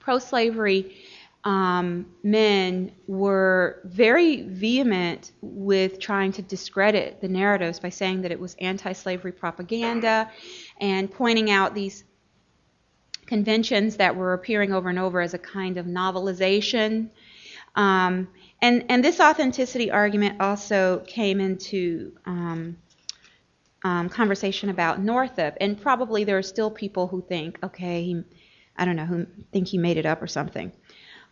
[0.00, 0.96] pro-slavery
[1.44, 8.38] um, men were very vehement with trying to discredit the narratives by saying that it
[8.38, 10.30] was anti slavery propaganda
[10.80, 12.04] and pointing out these
[13.26, 17.10] conventions that were appearing over and over as a kind of novelization.
[17.74, 18.28] Um,
[18.60, 22.76] and, and this authenticity argument also came into um,
[23.84, 25.56] um, conversation about Northup.
[25.60, 28.22] And probably there are still people who think, okay, he,
[28.76, 30.72] I don't know, who think he made it up or something.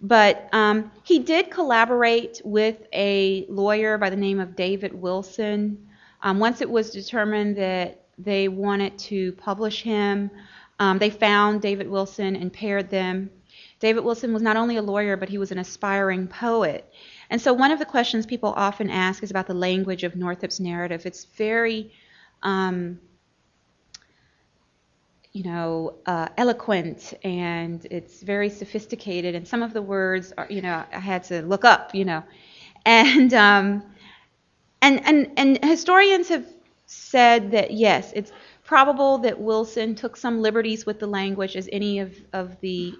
[0.01, 5.89] But um, he did collaborate with a lawyer by the name of David Wilson.
[6.23, 10.31] Um, once it was determined that they wanted to publish him,
[10.79, 13.31] um, they found David Wilson and paired them.
[13.79, 16.91] David Wilson was not only a lawyer, but he was an aspiring poet.
[17.29, 20.61] And so one of the questions people often ask is about the language of Northup's
[20.61, 21.07] narrative.
[21.07, 21.93] It's very
[22.43, 22.99] um,
[25.33, 29.35] you know, uh, eloquent and it's very sophisticated.
[29.35, 32.25] And some of the words, are, you know, I had to look up, you know,
[32.85, 33.83] and um,
[34.83, 36.47] and and and historians have
[36.87, 38.33] said that yes, it's
[38.65, 42.95] probable that Wilson took some liberties with the language, as any of of the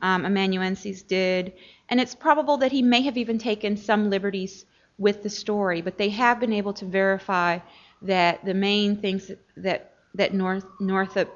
[0.00, 1.52] um, amanuenses did,
[1.90, 4.64] and it's probable that he may have even taken some liberties
[4.96, 5.82] with the story.
[5.82, 7.58] But they have been able to verify
[8.02, 11.28] that the main things that that North Northup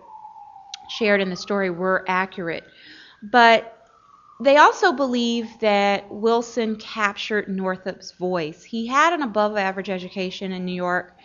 [0.89, 2.65] shared in the story were accurate.
[3.23, 3.75] But
[4.41, 8.63] they also believe that Wilson captured Northup's voice.
[8.63, 11.17] He had an above average education in New York,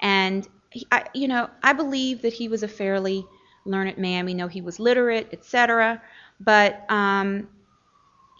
[0.00, 3.26] and he, I, you know, I believe that he was a fairly
[3.64, 4.24] learned man.
[4.24, 6.00] We know he was literate, etc.
[6.38, 7.48] But um,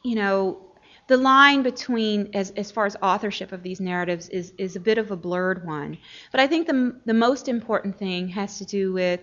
[0.04, 0.70] you know,
[1.08, 4.96] the line between as, as far as authorship of these narratives is, is a bit
[4.96, 5.98] of a blurred one.
[6.30, 9.20] But I think the, the most important thing has to do with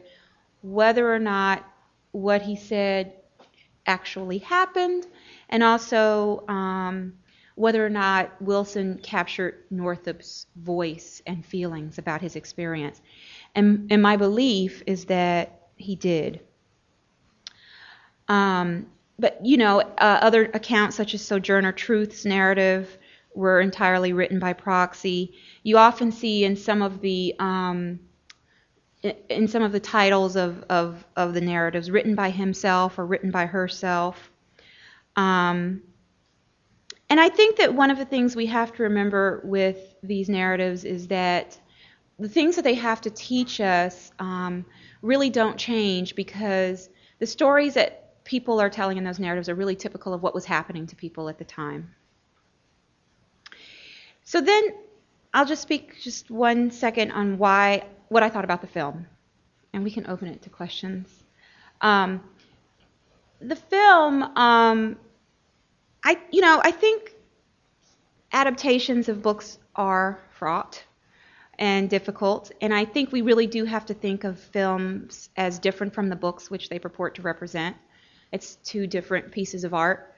[0.67, 1.63] whether or not
[2.12, 3.13] what he said
[3.86, 5.08] actually happened,
[5.49, 7.13] and also um,
[7.56, 13.01] whether or not Wilson captured Northup's voice and feelings about his experience.
[13.56, 16.41] And, and my belief is that he did.
[18.27, 22.97] Um, but, you know, uh, other accounts such as Sojourner Truth's narrative
[23.34, 25.34] were entirely written by proxy.
[25.63, 27.99] You often see in some of the um,
[29.03, 33.31] in some of the titles of, of, of the narratives written by himself or written
[33.31, 34.31] by herself.
[35.15, 35.83] Um,
[37.10, 40.83] and I think that one of the things we have to remember with these narratives
[40.83, 41.57] is that
[42.19, 44.65] the things that they have to teach us um,
[45.01, 49.75] really don't change because the stories that people are telling in those narratives are really
[49.75, 51.93] typical of what was happening to people at the time.
[54.23, 54.73] So then
[55.33, 59.05] I'll just speak just one second on why what I thought about the film,
[59.73, 61.07] and we can open it to questions.
[61.81, 62.23] Um,
[63.39, 64.97] the film, um,
[66.03, 67.13] I you know I think
[68.31, 70.83] adaptations of books are fraught
[71.59, 75.93] and difficult, and I think we really do have to think of films as different
[75.93, 77.75] from the books which they purport to represent.
[78.31, 80.13] It's two different pieces of art.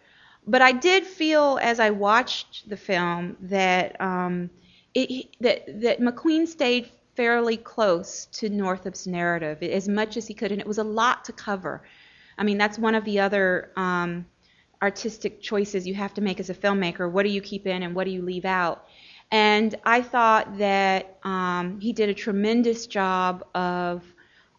[0.47, 4.49] But I did feel as I watched the film that um,
[4.95, 6.89] it, that that McQueen stayed
[7.19, 11.25] fairly close to Northup's narrative as much as he could, and it was a lot
[11.25, 11.83] to cover.
[12.37, 14.25] I mean, that's one of the other um,
[14.81, 17.11] artistic choices you have to make as a filmmaker.
[17.11, 18.85] What do you keep in and what do you leave out?
[19.31, 24.01] And I thought that um, he did a tremendous job of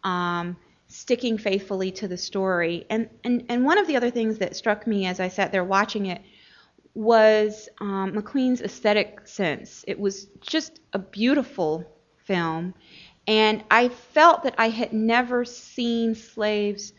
[0.03, 0.55] um,
[0.87, 2.85] sticking faithfully to the story.
[2.91, 5.65] And, and, and one of the other things that struck me as I sat there
[5.65, 6.21] watching it
[6.93, 9.83] was um, McQueen's aesthetic sense.
[9.87, 11.87] It was just a beautiful
[12.31, 12.73] film.
[13.27, 16.93] And I felt that I had never seen slaves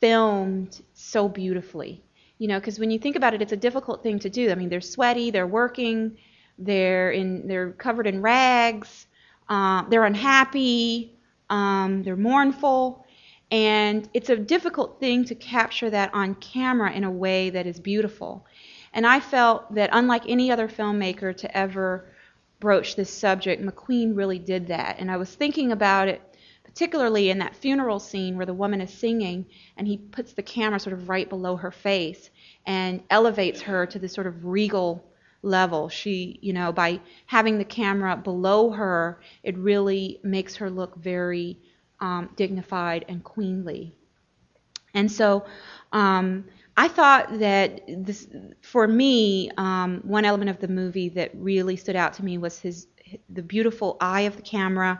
[0.00, 2.02] filmed so beautifully.
[2.38, 4.50] You know, because when you think about it, it's a difficult thing to do.
[4.50, 6.16] I mean, they're sweaty, they're working,
[6.58, 9.06] they're in, they're covered in rags,
[9.48, 11.18] uh, they're unhappy,
[11.50, 13.04] um, they're mournful,
[13.50, 17.78] and it's a difficult thing to capture that on camera in a way that is
[17.78, 18.46] beautiful.
[18.94, 22.09] And I felt that unlike any other filmmaker to ever
[22.60, 24.96] broach this subject, McQueen really did that.
[24.98, 26.22] And I was thinking about it
[26.70, 29.44] particularly in that funeral scene where the woman is singing
[29.76, 32.30] and he puts the camera sort of right below her face
[32.64, 35.04] and elevates her to this sort of regal
[35.42, 35.88] level.
[35.88, 41.58] She, you know, by having the camera below her, it really makes her look very
[41.98, 43.96] um, dignified and queenly.
[44.94, 45.44] And so
[45.92, 46.44] um,
[46.80, 48.26] I thought that this,
[48.62, 52.58] for me, um, one element of the movie that really stood out to me was
[52.58, 52.86] his
[53.28, 54.98] the beautiful eye of the camera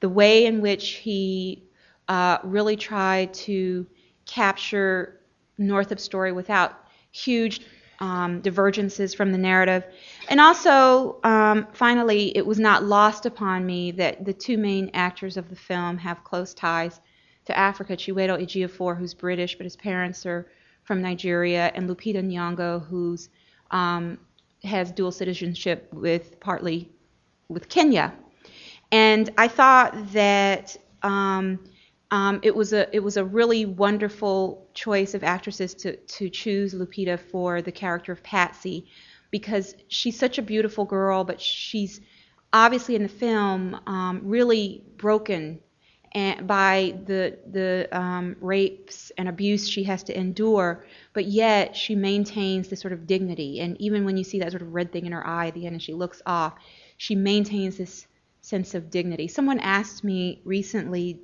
[0.00, 1.62] the way in which he
[2.08, 3.86] uh, really tried to
[4.26, 5.20] capture
[5.56, 6.72] Northup's story without
[7.10, 7.62] huge
[8.00, 9.82] um, divergences from the narrative.
[10.28, 15.38] And also, um, finally, it was not lost upon me that the two main actors
[15.38, 17.00] of the film have close ties
[17.46, 17.96] to Africa.
[17.96, 20.46] Chiwetel Ejiofor, who's British, but his parents are
[20.84, 23.28] from Nigeria, and Lupita Nyong'o, who's
[23.70, 24.18] um,
[24.62, 26.90] has dual citizenship with partly
[27.48, 28.14] with Kenya.
[28.92, 31.58] And I thought that um,
[32.10, 36.74] um, it was a it was a really wonderful choice of actresses to to choose
[36.74, 38.86] Lupita for the character of Patsy
[39.30, 42.00] because she's such a beautiful girl, but she's
[42.52, 45.58] obviously in the film um, really broken
[46.14, 52.68] by the the um, rapes and abuse she has to endure, but yet she maintains
[52.68, 53.60] this sort of dignity.
[53.60, 55.66] And even when you see that sort of red thing in her eye at the
[55.66, 56.54] end, and she looks off,
[56.98, 58.06] she maintains this
[58.42, 59.26] sense of dignity.
[59.26, 61.18] Someone asked me recently,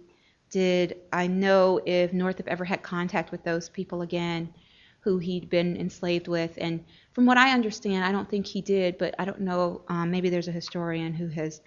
[0.50, 4.52] did I know if Northup ever had contact with those people again
[5.00, 6.54] who he'd been enslaved with?
[6.56, 9.82] And from what I understand, I don't think he did, but I don't know.
[9.88, 11.60] Um, maybe there's a historian who has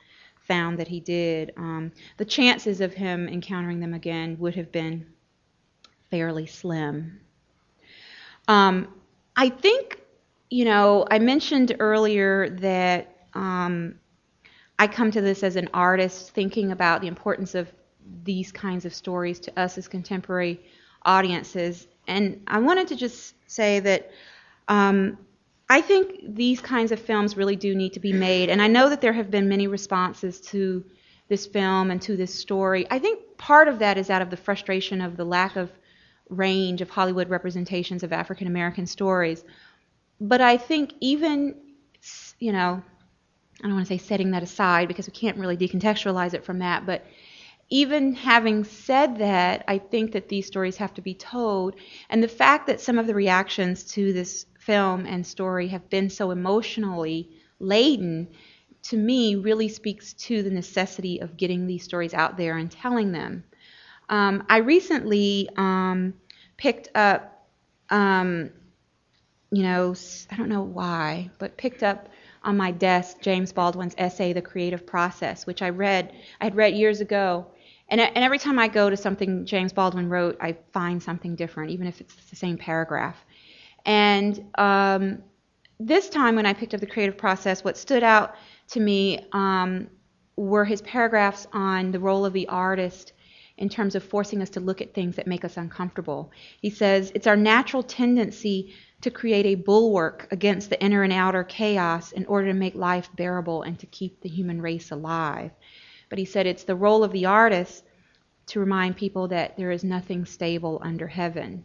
[0.47, 1.53] found that he did.
[1.57, 5.05] Um, the chances of him encountering them again would have been
[6.11, 7.19] fairly slim.
[8.47, 8.87] Um,
[9.35, 10.01] I think,
[10.49, 13.95] you know, I mentioned earlier that um,
[14.77, 17.71] I come to this as an artist thinking about the importance of
[18.23, 20.59] these kinds of stories to us as contemporary
[21.03, 21.87] audiences.
[22.07, 24.11] And I wanted to just say that
[24.67, 25.17] um,
[25.69, 28.49] I think these kinds of films really do need to be made.
[28.49, 30.83] And I know that there have been many responses to
[31.29, 32.85] this film and to this story.
[32.91, 35.71] I think part of that is out of the frustration of the lack of
[36.29, 39.43] range of Hollywood representations of African American stories.
[40.19, 41.55] But I think even,
[42.39, 42.83] you know,
[43.59, 46.59] I don't want to say setting that aside because we can't really decontextualize it from
[46.59, 47.05] that, but
[47.69, 51.75] even having said that, I think that these stories have to be told.
[52.09, 56.09] And the fact that some of the reactions to this film and story have been
[56.09, 58.27] so emotionally laden,
[58.83, 63.11] to me, really speaks to the necessity of getting these stories out there and telling
[63.11, 63.43] them.
[64.09, 66.13] Um, I recently um,
[66.57, 67.47] picked up,
[67.89, 68.49] um,
[69.51, 69.95] you know,
[70.31, 72.09] I don't know why, but picked up
[72.43, 76.73] on my desk James Baldwin's essay, The Creative Process, which I read, I had read
[76.73, 77.45] years ago.
[77.89, 81.71] And, and every time I go to something James Baldwin wrote, I find something different,
[81.71, 83.23] even if it's the same paragraph.
[83.85, 85.23] And um,
[85.79, 88.35] this time, when I picked up The Creative Process, what stood out
[88.69, 89.89] to me um,
[90.35, 93.13] were his paragraphs on the role of the artist
[93.57, 96.31] in terms of forcing us to look at things that make us uncomfortable.
[96.61, 101.43] He says, It's our natural tendency to create a bulwark against the inner and outer
[101.43, 105.51] chaos in order to make life bearable and to keep the human race alive.
[106.09, 107.83] But he said it's the role of the artist
[108.47, 111.63] to remind people that there is nothing stable under heaven.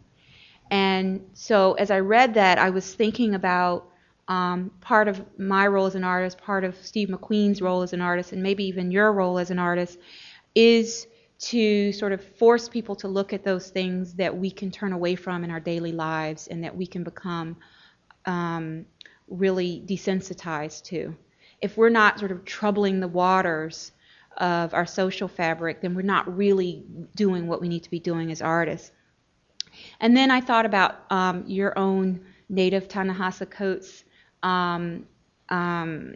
[0.71, 3.89] And so as I read that, I was thinking about
[4.29, 8.01] um, part of my role as an artist, part of Steve McQueen's role as an
[8.01, 9.99] artist, and maybe even your role as an artist,
[10.55, 11.07] is
[11.39, 15.15] to sort of force people to look at those things that we can turn away
[15.15, 17.57] from in our daily lives and that we can become
[18.27, 18.85] um,
[19.29, 21.17] really desensitized to.
[21.63, 23.93] If we're not sort of troubling the waters
[24.37, 26.85] of our social fabric, then we're not really
[27.17, 28.93] doing what we need to be doing as artists.
[30.01, 34.05] And then I thought about um, your own native Ta-Nehisi Coates
[34.43, 35.07] um,
[35.49, 36.15] um,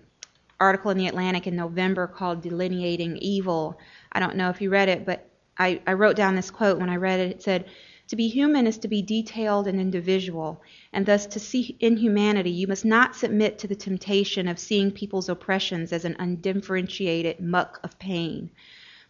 [0.60, 3.78] article in the Atlantic in November called Delineating Evil.
[4.12, 6.88] I don't know if you read it, but I, I wrote down this quote when
[6.88, 7.30] I read it.
[7.30, 7.66] It said,
[8.08, 12.66] To be human is to be detailed and individual, and thus to see inhumanity, you
[12.66, 17.98] must not submit to the temptation of seeing people's oppressions as an undifferentiated muck of
[17.98, 18.50] pain.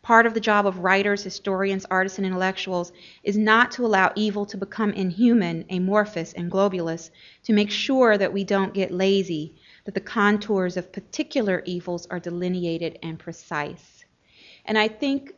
[0.02, 2.92] Part of the job of writers, historians, artists, and intellectuals
[3.22, 7.10] is not to allow evil to become inhuman, amorphous, and globulous,
[7.44, 12.18] to make sure that we don't get lazy, that the contours of particular evils are
[12.18, 14.04] delineated and precise.
[14.64, 15.34] And I think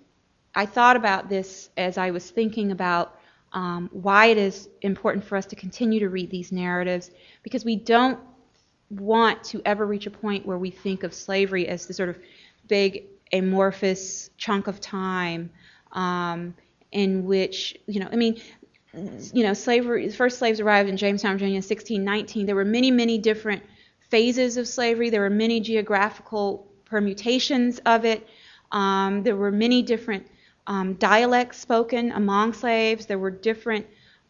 [0.54, 3.18] I thought about this as I was thinking about
[3.52, 7.10] um, why it is important for us to continue to read these narratives,
[7.42, 8.18] because we don't
[8.88, 12.18] want to ever reach a point where we think of slavery as the sort of
[12.66, 13.04] big
[13.34, 15.50] amorphous chunk of time
[15.92, 16.54] um,
[16.92, 18.40] in which, you know, I mean,
[19.32, 22.46] you know, slavery, the first slaves arrived in Jamestown, Virginia in 1619.
[22.46, 23.62] There were many, many different
[24.08, 25.10] phases of slavery.
[25.10, 28.26] There were many geographical permutations of it.
[28.70, 30.26] Um, there were many different
[30.66, 33.06] um, dialects spoken among slaves.
[33.06, 33.86] There were different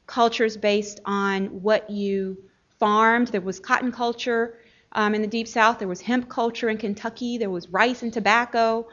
[0.07, 2.39] cultures based on what you
[2.79, 3.29] farmed.
[3.29, 4.57] There was cotton culture
[4.95, 5.79] um, in the Deep South.
[5.79, 7.39] There was hemp culture in Kentucky.
[7.39, 8.87] There was rice and tobacco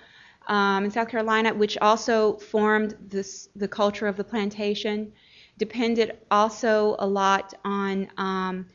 [0.47, 5.11] um, in South Carolina, which also formed this, the culture of the plantation.
[5.57, 8.65] Depended also a lot on um,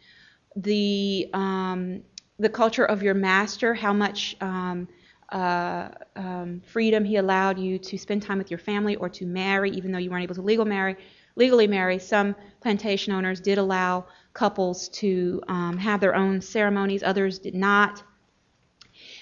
[0.56, 2.02] the um,
[2.38, 4.86] the culture of your master, how much um,
[5.30, 9.70] uh, um, freedom he allowed you to spend time with your family or to marry,
[9.70, 10.96] even though you weren't able to legal marry,
[11.36, 11.98] legally marry.
[11.98, 18.02] Some plantation owners did allow couples to um, have their own ceremonies, others did not.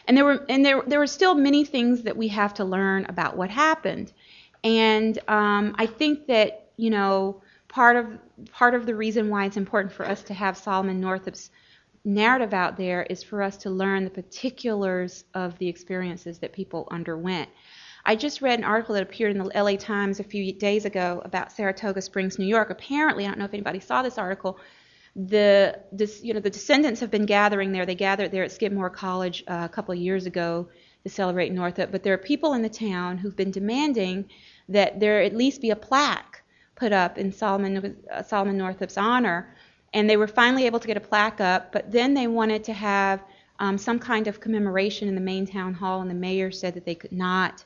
[0.06, 3.06] And there were and there there were still many things that we have to learn
[3.06, 4.12] about what happened.
[4.62, 8.06] And um, I think that you know part of
[8.52, 11.50] part of the reason why it's important for us to have Solomon Northup's
[12.04, 16.86] narrative out there is for us to learn the particulars of the experiences that people
[16.90, 17.48] underwent.
[18.06, 21.22] I just read an article that appeared in the LA Times a few days ago
[21.24, 22.68] about Saratoga Springs, New York.
[22.68, 24.58] Apparently, I don't know if anybody saw this article,
[25.16, 27.86] the this, you know the descendants have been gathering there.
[27.86, 30.68] They gathered there at Skidmore College uh, a couple of years ago
[31.04, 31.92] to celebrate Northup.
[31.92, 34.28] But there are people in the town who've been demanding
[34.68, 36.42] that there at least be a plaque
[36.74, 39.54] put up in Solomon uh, Solomon Northup's honor.
[39.94, 41.72] And they were finally able to get a plaque up.
[41.72, 43.22] But then they wanted to have
[43.60, 46.84] um, some kind of commemoration in the main town hall, and the mayor said that
[46.84, 47.64] they could not.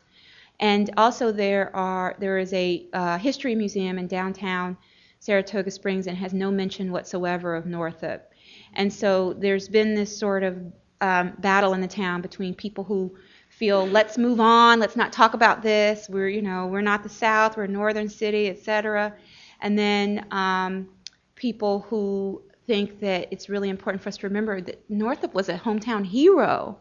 [0.60, 4.76] And also there are there is a uh, history museum in downtown
[5.20, 8.32] Saratoga Springs and has no mention whatsoever of Northup.
[8.74, 10.58] And so there's been this sort of
[11.00, 13.16] um, battle in the town between people who
[13.50, 16.08] feel let's move on, let's not talk about this.
[16.08, 19.14] We're you know we're not the South, we're a northern city, etc.
[19.60, 20.88] And then um,
[21.34, 25.56] people who think that it's really important for us to remember that Northup was a
[25.56, 26.78] hometown hero.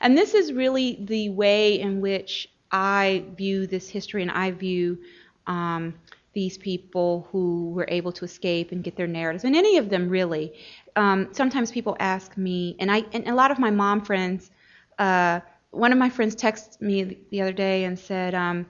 [0.00, 4.98] And this is really the way in which I view this history and I view
[5.46, 5.94] um,
[6.32, 10.08] these people who were able to escape and get their narratives, and any of them
[10.08, 10.52] really.
[10.96, 14.50] Um, sometimes people ask me, and I, and a lot of my mom friends.
[14.98, 15.40] Uh,
[15.72, 18.66] one of my friends texted me the other day and said, um,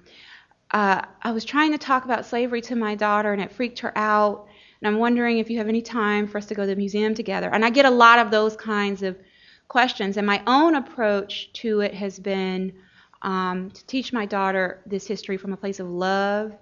[0.70, 3.96] uh, I was trying to talk about slavery to my daughter, and it freaked her
[3.96, 4.46] out.
[4.80, 7.14] And I'm wondering if you have any time for us to go to the museum
[7.14, 7.50] together.
[7.52, 9.18] And I get a lot of those kinds of
[9.68, 10.16] questions.
[10.16, 12.72] And my own approach to it has been
[13.22, 16.52] um, to teach my daughter this history from a place of love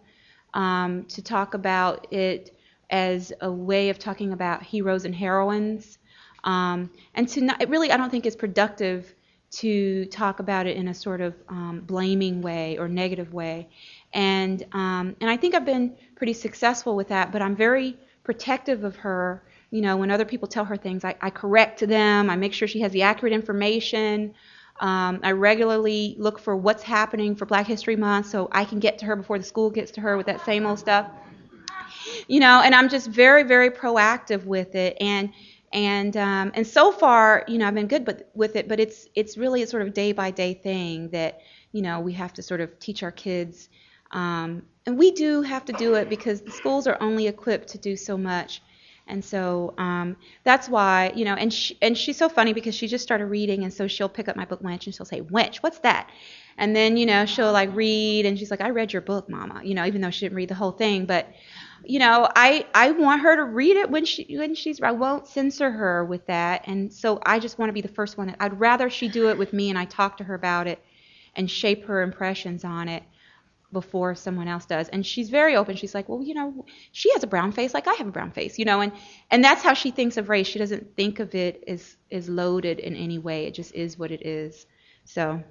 [0.55, 2.57] um, to talk about it
[2.91, 5.99] as a way of talking about heroes and heroines,
[6.45, 9.15] um, and to not, really I don't think it's productive
[9.51, 13.69] to talk about it in a sort of um, blaming way or negative way,
[14.13, 18.85] and um, and I think I've been pretty successful with that, but I'm very protective
[18.85, 19.43] of her.
[19.71, 22.31] You know, when other people tell her things, I, I correct them.
[22.31, 24.35] I make sure she has the accurate information.
[24.81, 28.99] Um, I regularly look for what's happening for Black History Month so I can get
[28.99, 31.11] to her before the school gets to her with that same old stuff.
[32.29, 34.97] you know, and I'm just very, very proactive with it.
[35.01, 35.33] And
[35.73, 38.69] and um, and so far, you know, I've been good but, with it.
[38.69, 41.41] But it's it's really a sort of day by day thing that
[41.73, 43.69] you know we have to sort of teach our kids.
[44.11, 47.79] Um, and we do have to do it because the schools are only equipped to
[47.79, 48.63] do so much.
[49.09, 52.87] And so um, that's why, you know, and she, and she's so funny because she
[52.87, 55.57] just started reading, and so she'll pick up my book Wench and she'll say, Wench,
[55.57, 56.11] what's that?
[56.59, 59.63] And then, you know, she'll like read, and she's like, I read your book, Mama,
[59.65, 61.07] you know, even though she didn't read the whole thing.
[61.07, 61.29] But,
[61.85, 65.27] you know, I I want her to read it when she when she's I won't
[65.27, 68.35] censor her with that, and so I just want to be the first one.
[68.41, 70.83] I'd rather she do it with me and I talk to her about it
[71.35, 73.05] and shape her impressions on it
[73.73, 74.89] before someone else does.
[74.89, 75.77] And she's very open.
[75.77, 78.31] She's like, well, you know, she has a brown face like I have a brown
[78.33, 78.93] face, you know, and
[79.31, 80.47] and that's how she thinks of race.
[80.47, 83.45] She doesn't think of it as is loaded in any way.
[83.47, 84.67] It just is what it is.
[85.05, 85.43] So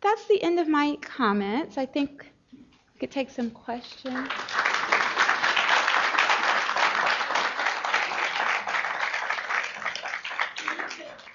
[0.00, 1.78] that's the end of my comments.
[1.78, 4.28] I think we could take some questions.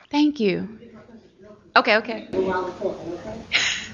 [0.10, 0.68] Thank you.
[1.76, 2.28] Okay, okay.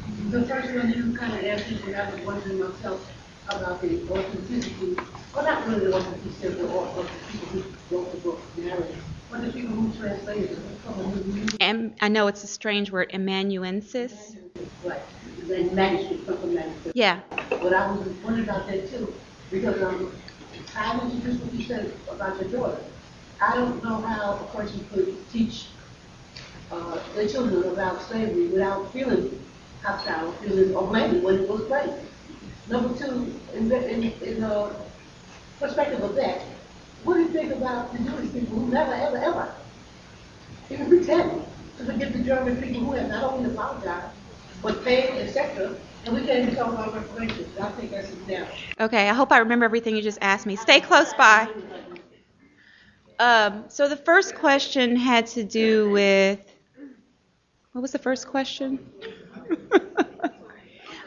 [0.05, 3.09] The first one you kind of answered what I was wondering myself
[3.47, 4.95] about the authenticity,
[5.33, 9.03] well, not really the authenticity of the author, the people who wrote the book, narrative,
[9.29, 11.61] but the people who translated it.
[11.61, 14.35] Am, I know it's a strange word, amanuensis.
[14.83, 15.01] Right,
[15.47, 16.95] then manuscript, something manuscript.
[16.97, 17.21] Yeah.
[17.49, 19.19] But I was wondering about that too,
[19.49, 20.21] because um,
[20.75, 22.85] I introduced what you said about your daughter.
[23.41, 25.71] I don't know how a person could teach
[26.71, 29.46] uh, their children about slavery without feeling
[29.87, 31.93] hostile feelings or blaming when it was blamed.
[32.69, 34.75] Number two, in, in, in the
[35.59, 36.41] perspective of that,
[37.03, 39.53] what do you think about the Jewish people who never, ever, ever
[40.69, 41.45] even pretend
[41.77, 44.13] to forgive the German people who have not only apologized,
[44.61, 45.75] but paid, etc.,
[46.05, 47.57] and we can't even talk about reparations.
[47.57, 48.55] I think that's example.
[48.79, 50.55] Okay, I hope I remember everything you just asked me.
[50.55, 51.49] Stay close by.
[53.19, 56.39] Um, so the first question had to do with
[57.71, 58.79] what was the first question?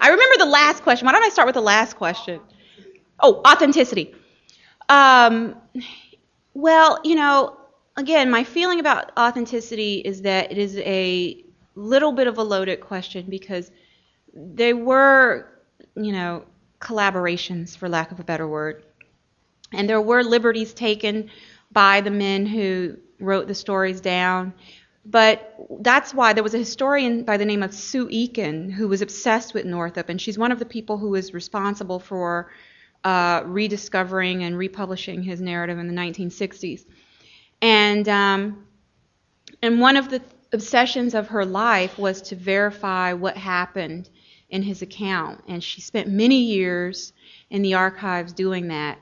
[0.03, 1.07] I remember the last question.
[1.07, 2.41] Why don't I start with the last question?
[3.19, 4.15] Oh, authenticity.
[4.89, 5.57] Um,
[6.55, 7.57] well, you know,
[7.97, 12.81] again, my feeling about authenticity is that it is a little bit of a loaded
[12.81, 13.71] question because
[14.35, 15.47] they were,
[15.95, 16.45] you know,
[16.81, 18.85] collaborations, for lack of a better word.
[19.73, 21.31] And there were liberties taken
[21.71, 24.55] by the men who wrote the stories down.
[25.05, 29.01] But that's why there was a historian by the name of Sue Eakin who was
[29.01, 32.51] obsessed with Northup, and she's one of the people who was responsible for
[33.03, 36.85] uh, rediscovering and republishing his narrative in the 1960s.
[37.63, 38.67] And um,
[39.63, 40.23] and one of the
[40.53, 44.09] obsessions of her life was to verify what happened
[44.51, 47.13] in his account, and she spent many years
[47.51, 48.99] in the archives doing that.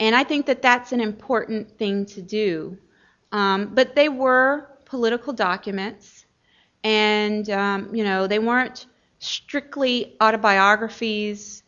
[0.00, 2.78] And I think that that's an important thing to do.
[3.32, 6.26] Um, but they were political documents,
[6.84, 8.86] and um, you know they weren't
[9.20, 11.62] strictly autobiographies.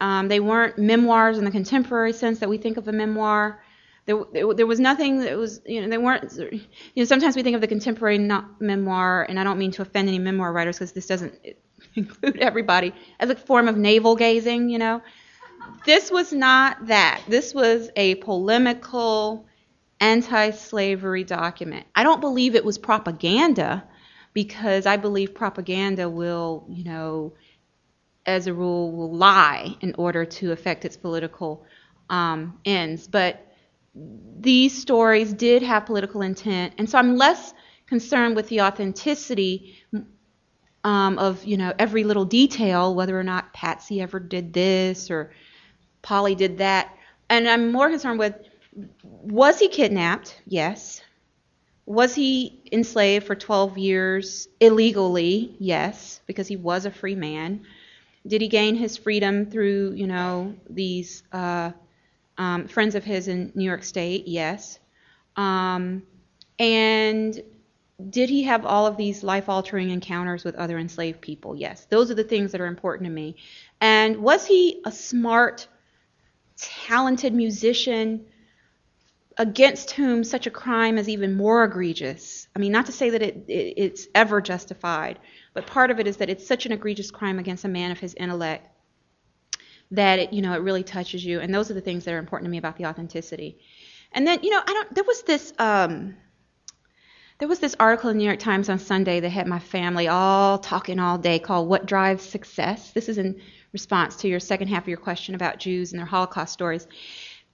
[0.00, 3.62] Um, they weren't memoirs in the contemporary sense that we think of a memoir.
[4.04, 6.60] There, there, was nothing that was, you know, they weren't, you
[6.94, 8.18] know, sometimes we think of the contemporary
[8.60, 11.34] memoir, and I don't mean to offend any memoir writers because this doesn't
[11.96, 15.02] include everybody, as a form of navel gazing, you know.
[15.86, 17.22] This was not that.
[17.26, 19.46] This was a polemical,
[20.00, 21.86] anti slavery document.
[21.94, 23.84] I don't believe it was propaganda
[24.32, 27.32] because I believe propaganda will, you know,
[28.26, 31.64] as a rule, will lie in order to affect its political
[32.10, 33.06] um, ends.
[33.06, 33.46] But
[33.94, 37.54] these stories did have political intent, and so I'm less
[37.86, 39.76] concerned with the authenticity
[40.84, 45.32] um, of, you know, every little detail, whether or not Patsy ever did this or
[46.02, 46.94] Polly did that.
[47.28, 48.34] And I'm more concerned with
[49.02, 50.40] was he kidnapped?
[50.46, 51.00] Yes.
[51.86, 55.54] Was he enslaved for 12 years illegally?
[55.58, 57.64] Yes, because he was a free man.
[58.26, 61.70] Did he gain his freedom through, you know, these uh,
[62.38, 64.26] um, friends of his in New York State?
[64.26, 64.80] Yes.
[65.36, 66.02] Um,
[66.58, 67.40] and
[68.10, 71.54] did he have all of these life altering encounters with other enslaved people?
[71.54, 71.86] Yes.
[71.86, 73.36] Those are the things that are important to me.
[73.80, 75.68] And was he a smart,
[76.56, 78.26] talented musician?
[79.38, 82.48] Against whom such a crime is even more egregious.
[82.56, 85.18] I mean, not to say that it, it, it's ever justified,
[85.52, 87.98] but part of it is that it's such an egregious crime against a man of
[87.98, 88.66] his intellect
[89.90, 91.40] that it, you know, it really touches you.
[91.40, 93.58] And those are the things that are important to me about the authenticity.
[94.12, 94.94] And then, you know, I don't.
[94.94, 95.52] There was this.
[95.58, 96.16] Um,
[97.38, 100.08] there was this article in the New York Times on Sunday that had my family
[100.08, 102.92] all talking all day called What Drives Success.
[102.92, 103.42] This is in
[103.74, 106.86] response to your second half of your question about Jews and their Holocaust stories.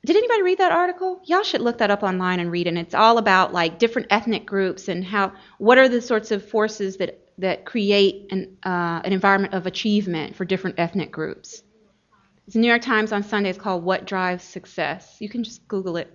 [0.05, 1.21] Did anybody read that article?
[1.25, 2.67] Y'all should look that up online and read.
[2.67, 6.49] And it's all about like different ethnic groups and how what are the sorts of
[6.49, 11.63] forces that that create an uh, an environment of achievement for different ethnic groups.
[12.47, 13.51] It's the New York Times on Sunday.
[13.51, 16.13] It's called "What Drives Success." You can just Google it.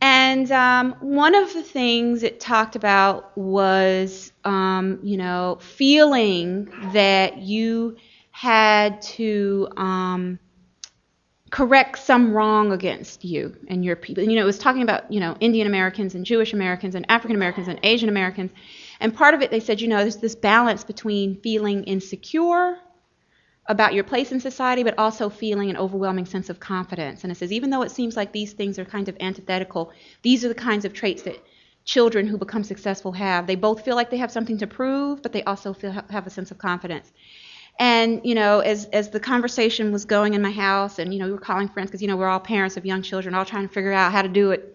[0.00, 7.38] And um, one of the things it talked about was, um, you know, feeling that
[7.38, 7.96] you
[8.30, 10.38] had to um,
[11.50, 14.22] correct some wrong against you and your people.
[14.22, 17.36] You know, it was talking about, you know, Indian Americans and Jewish Americans and African
[17.36, 18.50] Americans and Asian Americans.
[19.00, 22.78] And part of it, they said, you know, there's this balance between feeling insecure
[23.66, 27.22] about your place in society, but also feeling an overwhelming sense of confidence.
[27.22, 29.92] And it says, even though it seems like these things are kind of antithetical,
[30.22, 31.36] these are the kinds of traits that
[31.84, 33.46] children who become successful have.
[33.46, 36.30] They both feel like they have something to prove, but they also feel have a
[36.30, 37.10] sense of confidence.
[37.78, 41.26] And you know, as as the conversation was going in my house, and you know,
[41.26, 43.68] we were calling friends because you know we're all parents of young children, all trying
[43.68, 44.74] to figure out how to do it.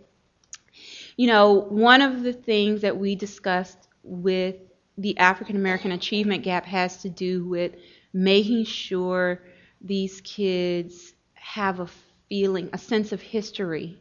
[1.17, 4.55] You know, one of the things that we discussed with
[4.97, 7.73] the African American achievement gap has to do with
[8.13, 9.41] making sure
[9.81, 11.87] these kids have a
[12.29, 13.99] feeling, a sense of history,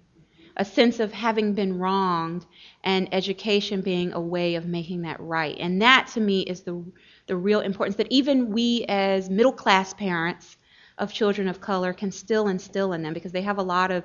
[0.57, 2.46] a sense of having been wronged,
[2.84, 5.57] and education being a way of making that right.
[5.59, 6.84] And that to me is the
[7.32, 10.56] the real importance that even we as middle class parents
[10.98, 14.04] of children of color can still instill in them because they have a lot of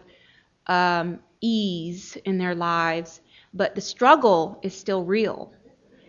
[0.67, 3.21] um, ease in their lives,
[3.53, 5.53] but the struggle is still real,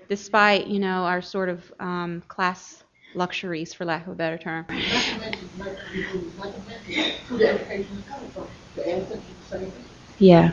[0.09, 4.67] despite you know our sort of um, class luxuries, for lack of a better term.
[10.19, 10.51] Yeah.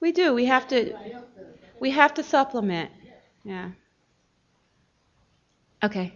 [0.00, 0.34] We do.
[0.34, 0.94] We have to.
[1.80, 2.90] We have to supplement.
[3.42, 3.70] Yeah.
[5.82, 6.12] Okay.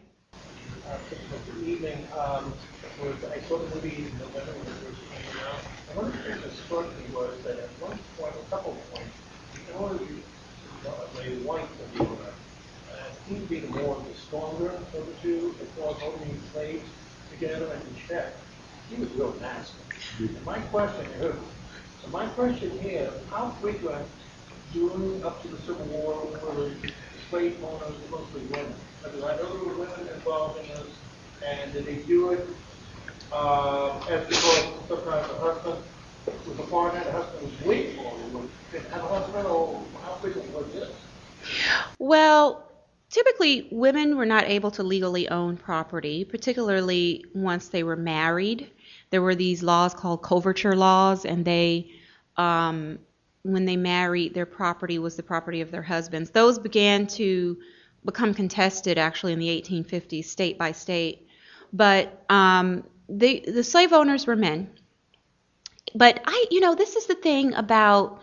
[1.65, 2.07] Evening.
[3.01, 3.13] When
[3.81, 5.65] came out.
[5.97, 8.93] One of the things that struck me was that at one point, a couple of
[8.93, 9.17] points,
[13.27, 13.69] to be the
[14.17, 15.55] stronger of the two,
[16.53, 16.85] slaves
[17.31, 18.35] together and check.
[18.91, 19.79] He was real nasty.
[20.19, 21.07] And my question
[22.03, 24.07] so my question here, how frequent
[24.75, 26.77] during up to the Civil War were
[27.31, 28.75] slave owners mostly women?
[29.03, 30.99] Because I know there were women involved in this,
[31.47, 32.49] and did they do it
[33.33, 35.85] uh, as because sometimes the husband
[36.47, 38.51] was a foreigner, the husband was weak, or would
[38.91, 40.91] have a husband, or how frequent was this?
[41.99, 42.69] Well,
[43.11, 48.71] typically women were not able to legally own property, particularly once they were married.
[49.11, 51.91] There were these laws called coverture laws, and they
[52.37, 52.99] um,
[53.45, 56.31] when they married, their property was the property of their husbands.
[56.31, 57.59] Those began to
[58.05, 61.29] become contested actually in the 1850s, state by state.
[61.73, 64.71] But um, the the slave owners were men.
[65.95, 68.23] But I, you know, this is the thing about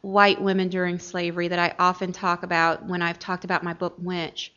[0.00, 4.00] white women during slavery that I often talk about when I've talked about my book
[4.02, 4.48] Wench.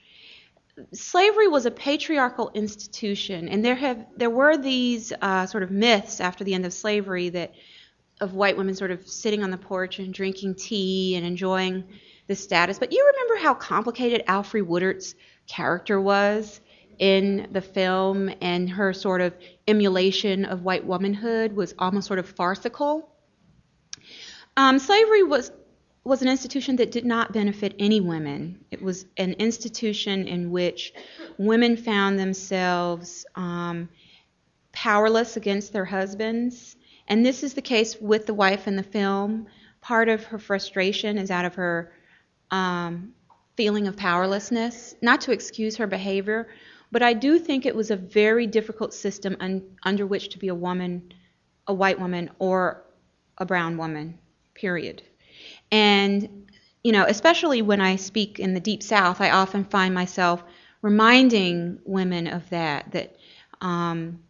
[0.93, 6.22] Slavery was a patriarchal institution, and there have there were these uh, sort of myths
[6.22, 7.53] after the end of slavery that
[8.22, 11.84] of white women sort of sitting on the porch and drinking tea and enjoying
[12.28, 12.80] the status.
[12.80, 15.15] But you remember how complicated Alfre Woodard's
[15.47, 16.61] character was
[16.99, 19.34] in the film, and her sort of
[19.67, 23.09] emulation of white womanhood was almost sort of farcical.
[24.55, 25.51] Um, slavery was
[26.03, 28.63] was an institution that did not benefit any women.
[28.72, 30.93] It was an institution in which
[31.38, 33.88] women found themselves um,
[34.72, 36.76] powerless against their husbands
[37.12, 39.45] and this is the case with the wife in the film.
[39.82, 41.91] Part of her frustration is out of her
[42.51, 43.12] um,
[43.57, 46.47] feeling of powerlessness, not to excuse her behavior,
[46.89, 50.47] but I do think it was a very difficult system un- under which to be
[50.47, 51.12] a woman,
[51.68, 52.86] a white woman, or
[53.38, 54.18] a brown woman,
[54.53, 55.03] period.
[55.70, 56.47] And,
[56.82, 60.45] you know, especially when I speak in the Deep South, I often find myself
[60.82, 63.18] reminding women of that, that
[63.59, 64.24] um,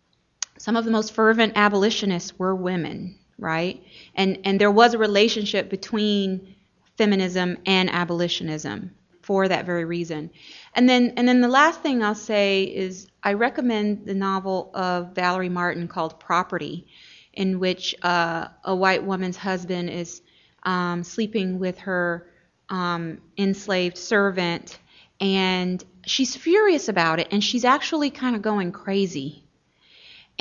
[0.61, 3.83] some of the most fervent abolitionists were women, right?
[4.13, 6.53] And and there was a relationship between
[6.99, 8.91] feminism and abolitionism
[9.23, 10.29] for that very reason.
[10.75, 15.15] And then and then the last thing I'll say is I recommend the novel of
[15.15, 16.85] Valerie Martin called Property,
[17.33, 20.21] in which uh, a white woman's husband is
[20.61, 22.27] um, sleeping with her
[22.69, 24.77] um, enslaved servant,
[25.19, 29.43] and she's furious about it, and she's actually kind of going crazy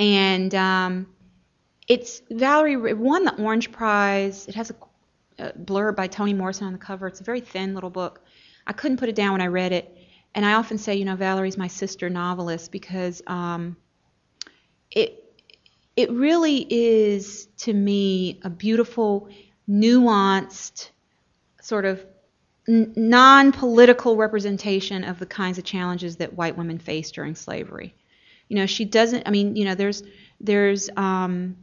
[0.01, 1.07] and um,
[1.87, 4.47] it's Valerie won the Orange Prize.
[4.47, 4.75] It has a,
[5.43, 7.05] a blurb by Toni Morrison on the cover.
[7.05, 8.21] It's a very thin little book.
[8.65, 9.95] I couldn't put it down when I read it,
[10.33, 13.77] and I often say, you know, Valerie's my sister novelist because um,
[14.89, 15.23] it
[15.95, 19.29] it really is to me a beautiful,
[19.69, 20.89] nuanced,
[21.61, 22.03] sort of
[22.67, 27.93] non-political representation of the kinds of challenges that white women faced during slavery.
[28.51, 29.25] You know, she doesn't.
[29.25, 30.03] I mean, you know, there's
[30.41, 31.55] there's um,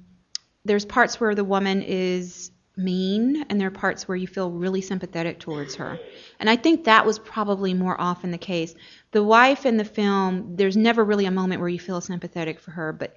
[0.64, 4.80] there's parts where the woman is mean, and there are parts where you feel really
[4.80, 6.00] sympathetic towards her.
[6.40, 8.74] And I think that was probably more often the case.
[9.10, 12.70] The wife in the film, there's never really a moment where you feel sympathetic for
[12.70, 13.14] her, but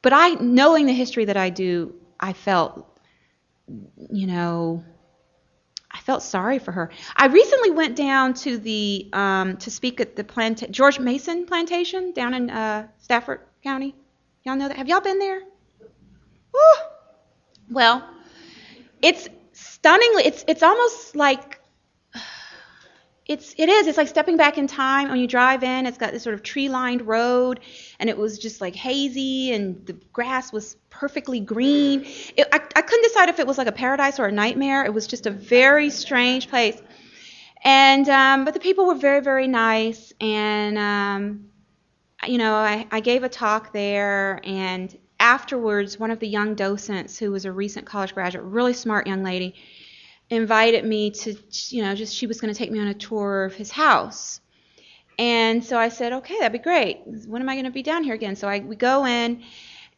[0.00, 2.98] but I, knowing the history that I do, I felt,
[4.10, 4.82] you know,
[5.94, 6.90] I felt sorry for her.
[7.14, 12.12] I recently went down to the um, to speak at the plant George Mason plantation
[12.12, 13.94] down in uh, Stafford County.
[14.42, 14.76] Y'all know that?
[14.76, 15.40] Have y'all been there?
[16.52, 16.60] Woo!
[17.70, 18.06] Well,
[19.00, 20.24] it's stunningly.
[20.24, 21.60] It's it's almost like
[23.26, 23.86] it's it is.
[23.86, 25.08] It's like stepping back in time.
[25.10, 27.60] When you drive in, it's got this sort of tree-lined road,
[28.00, 32.04] and it was just like hazy, and the grass was perfectly green.
[32.36, 34.84] It, I, I couldn't decide if it was like a paradise or a nightmare.
[34.84, 36.80] It was just a very strange place.
[37.62, 41.46] And um, but the people were very very nice, and um,
[42.26, 47.18] you know I, I gave a talk there, and afterwards, one of the young docents
[47.18, 49.54] who was a recent college graduate, really smart young lady
[50.30, 51.34] invited me to,
[51.68, 54.40] you know, just she was going to take me on a tour of his house.
[55.18, 57.00] And so I said, okay, that'd be great.
[57.04, 58.36] When am I going to be down here again?
[58.36, 59.42] So I we go in,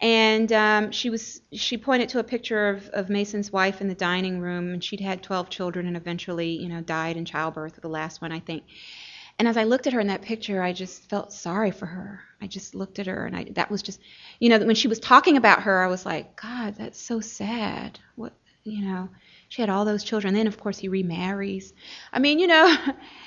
[0.01, 3.95] and um, she was she pointed to a picture of, of Mason's wife in the
[3.95, 7.89] dining room, and she'd had 12 children and eventually, you know, died in childbirth, the
[7.89, 8.65] last one, I think.
[9.39, 12.21] And as I looked at her in that picture, I just felt sorry for her.
[12.41, 14.01] I just looked at her, and I that was just,
[14.39, 17.99] you know, when she was talking about her, I was like, God, that's so sad.
[18.17, 18.35] What,
[18.65, 19.09] you know.
[19.49, 20.35] She had all those children.
[20.35, 21.73] Then, of course, he remarries.
[22.13, 22.77] I mean, you know,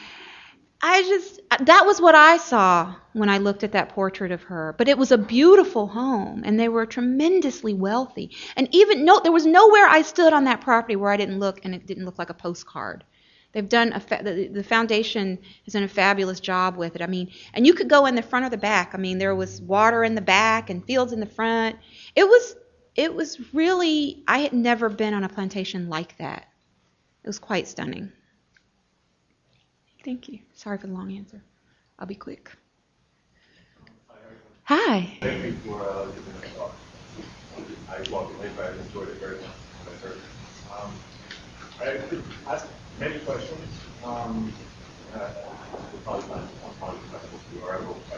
[0.82, 4.76] I just, that was what I saw when I looked at that portrait of her.
[4.78, 8.32] But it was a beautiful home, and they were tremendously wealthy.
[8.56, 11.60] And even, no, there was nowhere I stood on that property where I didn't look
[11.66, 13.04] and it didn't look like a postcard.
[13.52, 17.02] They've done a fa- the, the foundation has done a fabulous job with it.
[17.02, 18.92] I mean, and you could go in the front or the back.
[18.94, 21.76] I mean, there was water in the back and fields in the front.
[22.16, 22.56] It was
[22.96, 26.48] it was really, I had never been on a plantation like that.
[27.24, 28.12] It was quite stunning.
[30.04, 30.40] Thank you.
[30.54, 31.42] Sorry for the long answer.
[32.00, 32.52] I'll be quick.
[34.64, 35.18] Hi.
[35.22, 36.76] Thank you for uh, giving us talk.
[37.90, 39.58] I walked away, but I enjoyed it very much.
[39.88, 40.24] I heard.
[40.72, 41.00] Um,
[41.82, 43.82] I could ask many questions.
[44.04, 44.54] Um,
[45.14, 45.32] uh,
[46.04, 47.00] probably not, probably
[47.86, 48.18] will try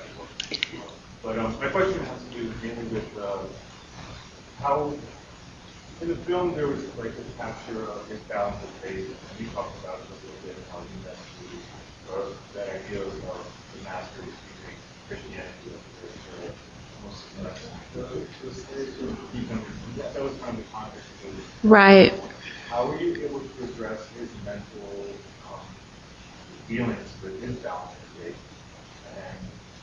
[1.24, 3.44] But um, my question has to do mainly with uh,
[4.60, 5.00] how
[6.02, 9.80] in the film there was like this capture of imbalance of faith, and you talked
[9.84, 11.18] about it a little bit, how you that
[12.54, 13.82] that idea of the
[14.28, 14.76] using
[15.08, 15.82] Christianity as
[20.14, 21.46] that was kind of the context of it.
[21.64, 22.14] Right.
[22.70, 25.06] How were you able to address his mental
[25.46, 25.60] um,
[26.68, 28.36] feelings with of faith?
[29.18, 29.38] And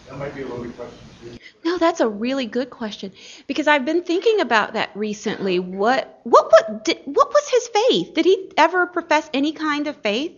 [0.08, 1.38] that might be a loaded question too.
[1.64, 3.12] No, that's a really good question
[3.46, 5.58] because I've been thinking about that recently.
[5.58, 8.14] What what what did, what was his faith?
[8.14, 10.32] Did he ever profess any kind of faith?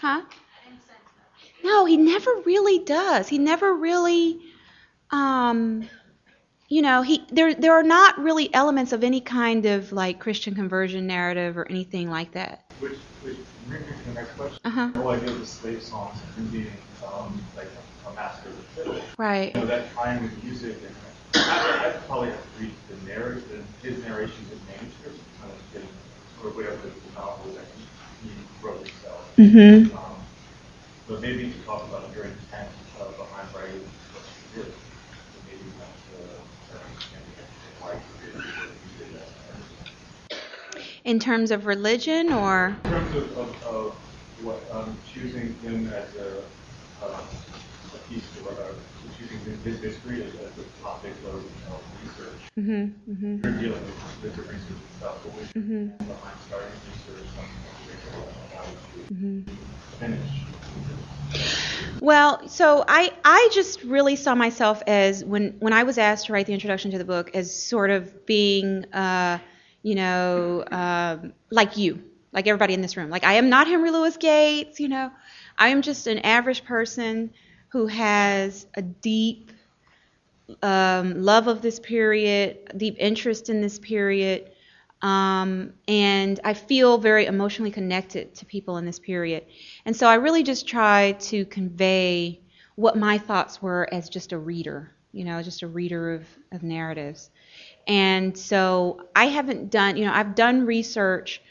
[0.00, 0.22] Huh?
[1.64, 3.28] No, he never really does.
[3.28, 4.40] He never really
[5.10, 5.88] um
[6.68, 10.54] you know, he there there are not really elements of any kind of like Christian
[10.54, 12.64] conversion narrative or anything like that.
[12.78, 14.60] Which which brings me to the next question.
[14.64, 14.88] Uh-huh.
[14.88, 17.72] The whole idea of the slave songs and being um, like
[18.04, 19.14] a, a master of the fiddle.
[19.18, 19.54] Right.
[19.54, 20.96] You know, that time with music and
[21.34, 26.00] I, probably have to read the narrative, his narrations in manuscripts, kind of getting
[26.42, 27.88] or whatever the novel that he,
[28.20, 29.32] he wrote himself.
[29.38, 29.90] Mhm.
[29.92, 30.13] Um,
[31.14, 34.74] but maybe you could talk about your intent uh, behind writing what you did.
[35.32, 36.42] So maybe not uh,
[37.78, 40.36] why you did what you did that.
[41.04, 43.96] In terms of religion or In terms of, of, of
[44.40, 46.46] what, um, choosing him as a,
[47.00, 47.26] uh,
[47.94, 48.72] a piece of, uh,
[49.16, 52.42] choosing his history as, as a topic of, of research.
[52.58, 55.92] mhm mhm You're dealing with, with the research stuff, but Mhm.
[56.08, 57.62] behind starting research, something
[58.56, 59.44] how to mhm
[59.98, 60.46] finish.
[62.00, 66.32] Well, so I I just really saw myself as when when I was asked to
[66.32, 69.38] write the introduction to the book as sort of being uh,
[69.82, 73.10] you know um, like you, like everybody in this room.
[73.10, 75.10] Like I am not Henry Louis Gates, you know.
[75.56, 77.32] I am just an average person
[77.68, 79.50] who has a deep
[80.62, 84.50] um, love of this period, deep interest in this period,
[85.04, 89.44] um, and I feel very emotionally connected to people in this period.
[89.84, 92.40] And so I really just try to convey
[92.76, 96.62] what my thoughts were as just a reader, you know, just a reader of, of
[96.62, 97.28] narratives.
[97.86, 101.42] And so I haven't done, you know, I've done research,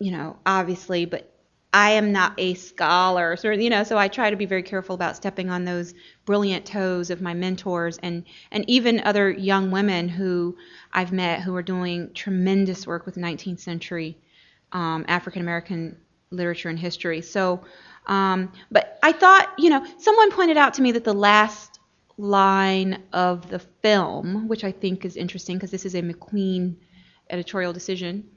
[0.00, 1.32] you know, obviously, but
[1.72, 4.94] I am not a scholar, so you know, so I try to be very careful
[4.94, 5.92] about stepping on those
[6.24, 10.56] brilliant toes of my mentors and and even other young women who
[10.92, 14.16] I've met who are doing tremendous work with 19th century
[14.72, 15.96] um, African American
[16.30, 17.20] literature and history.
[17.20, 17.60] So,
[18.06, 21.80] um, but I thought, you know, someone pointed out to me that the last
[22.16, 26.76] line of the film, which I think is interesting because this is a McQueen
[27.30, 28.28] editorial decision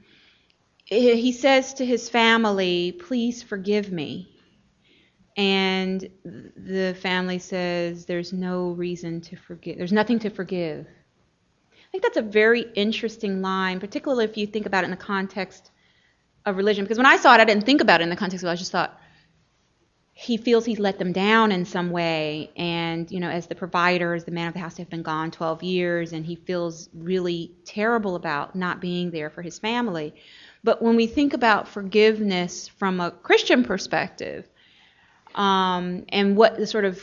[1.00, 4.28] he says to his family, Please forgive me.
[5.36, 9.78] And the family says, There's no reason to forgive.
[9.78, 10.86] There's nothing to forgive.
[10.86, 14.96] I think that's a very interesting line, particularly if you think about it in the
[14.96, 15.70] context
[16.46, 16.84] of religion.
[16.84, 18.52] Because when I saw it, I didn't think about it in the context of it.
[18.52, 18.98] I just thought,
[20.14, 22.50] he feels he's let them down in some way.
[22.56, 25.30] And, you know, as the provider, as the man of the house, they've been gone
[25.30, 30.14] 12 years, and he feels really terrible about not being there for his family.
[30.64, 34.48] But when we think about forgiveness from a Christian perspective,
[35.34, 37.00] um, and what the sort of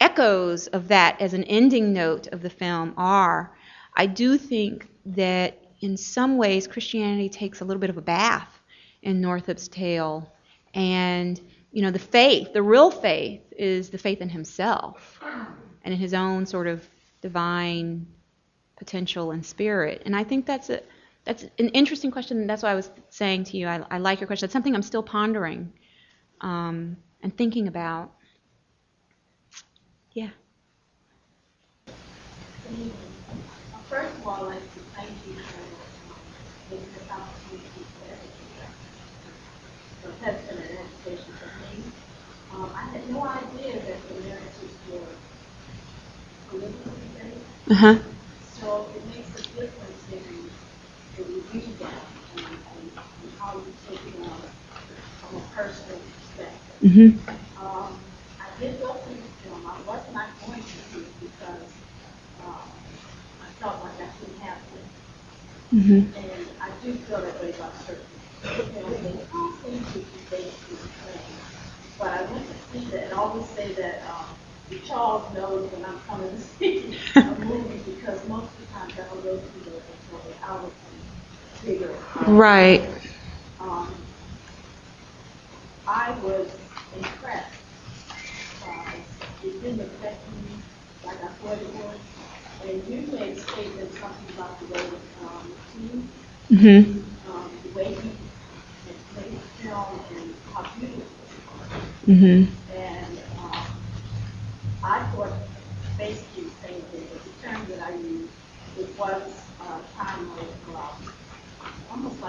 [0.00, 3.56] echoes of that as an ending note of the film are,
[3.94, 8.60] I do think that in some ways Christianity takes a little bit of a bath
[9.02, 10.32] in Northup's tale.
[10.74, 11.40] And,
[11.72, 15.18] you know, the faith, the real faith, is the faith in himself
[15.82, 16.86] and in his own sort of
[17.22, 18.06] divine
[18.76, 20.02] potential and spirit.
[20.04, 20.82] And I think that's a
[21.26, 22.46] that's an interesting question.
[22.46, 24.46] That's why I was saying to you, I, I like your question.
[24.46, 25.72] It's something I'm still pondering
[26.40, 28.12] um, and thinking about.
[30.12, 30.30] Yeah.
[33.88, 38.46] First of all, I'd like to thank you for this opportunity to educate
[40.02, 41.84] So that's been an education for me.
[42.52, 45.16] Um, I had no idea that the narratives were
[46.48, 47.70] politically based.
[47.70, 47.98] Uh-huh.
[48.40, 50.50] So it makes a difference in
[51.16, 52.90] that you read that and, and,
[53.22, 54.42] and how you take it on
[55.20, 56.75] from a personal perspective.
[56.86, 57.66] Mm-hmm.
[57.66, 57.98] Um,
[58.38, 59.66] I did go through the film.
[59.66, 61.66] I was not going to see it because
[62.46, 62.62] um,
[63.42, 65.74] I felt like I couldn't have it.
[65.74, 66.16] Mm-hmm.
[66.16, 68.06] And I do feel that way about certain
[68.40, 69.02] films.
[69.02, 71.20] They all seem to be based the same.
[71.98, 75.98] But I went to see that and always say that um, Charles knows when I'm
[76.06, 79.72] coming to see a movie because most of the times I don't go to the
[80.12, 81.94] until the bigger.
[82.28, 82.88] Right.
[83.58, 83.92] Um,
[85.88, 86.48] I was
[86.96, 87.54] impressed.
[88.66, 88.92] Uh,
[89.44, 90.56] it didn't affect me
[91.04, 92.00] like I thought it would.
[92.68, 94.80] And you made a statement something about the way
[95.22, 96.08] um, team,
[96.45, 96.45] mm-hmm.
[96.45, 96.96] um, the way he made the film and how beautiful it Mm-hmm.
[109.60, 110.38] Uh, time of
[111.90, 112.20] almost.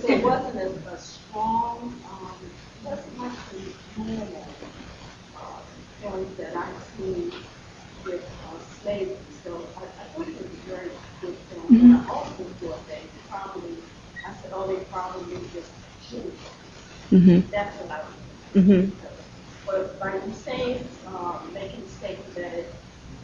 [0.00, 4.56] So it wasn't a, a strong, um, it wasn't like the normal
[5.36, 5.60] uh,
[6.00, 7.32] films that I've seen
[8.04, 9.16] with uh, slavery.
[9.44, 11.66] So I, I thought it was a very good film.
[11.66, 11.84] Mm-hmm.
[11.84, 13.76] And I also thought that probably,
[14.26, 16.32] I said, oh, they probably just shooting.
[17.12, 17.50] Mm-hmm.
[17.50, 18.14] That's what I was
[18.54, 18.90] Mm-hmm.
[19.66, 22.66] But by you saying, um, making the statement that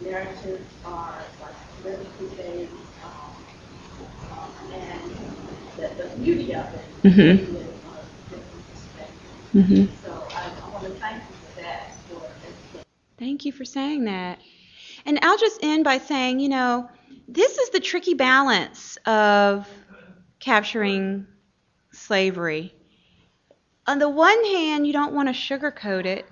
[0.01, 2.73] narratives are like politically based,
[4.73, 5.11] and
[5.77, 7.21] the, the beauty of it mm-hmm.
[7.21, 7.53] is a
[8.31, 9.31] different perspective.
[9.55, 10.05] Mm-hmm.
[10.05, 11.93] So I, I want to thank you for that.
[12.09, 12.81] For
[13.19, 14.39] thank you for saying that.
[15.05, 16.89] And I'll just end by saying, you know,
[17.29, 19.69] this is the tricky balance of
[20.41, 21.27] capturing
[21.93, 22.75] slavery.
[23.89, 26.27] On the one hand, you don't want to sugarcoat it,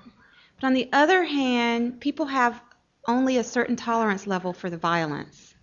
[0.61, 2.61] but on the other hand, people have
[3.09, 5.55] only a certain tolerance level for the violence.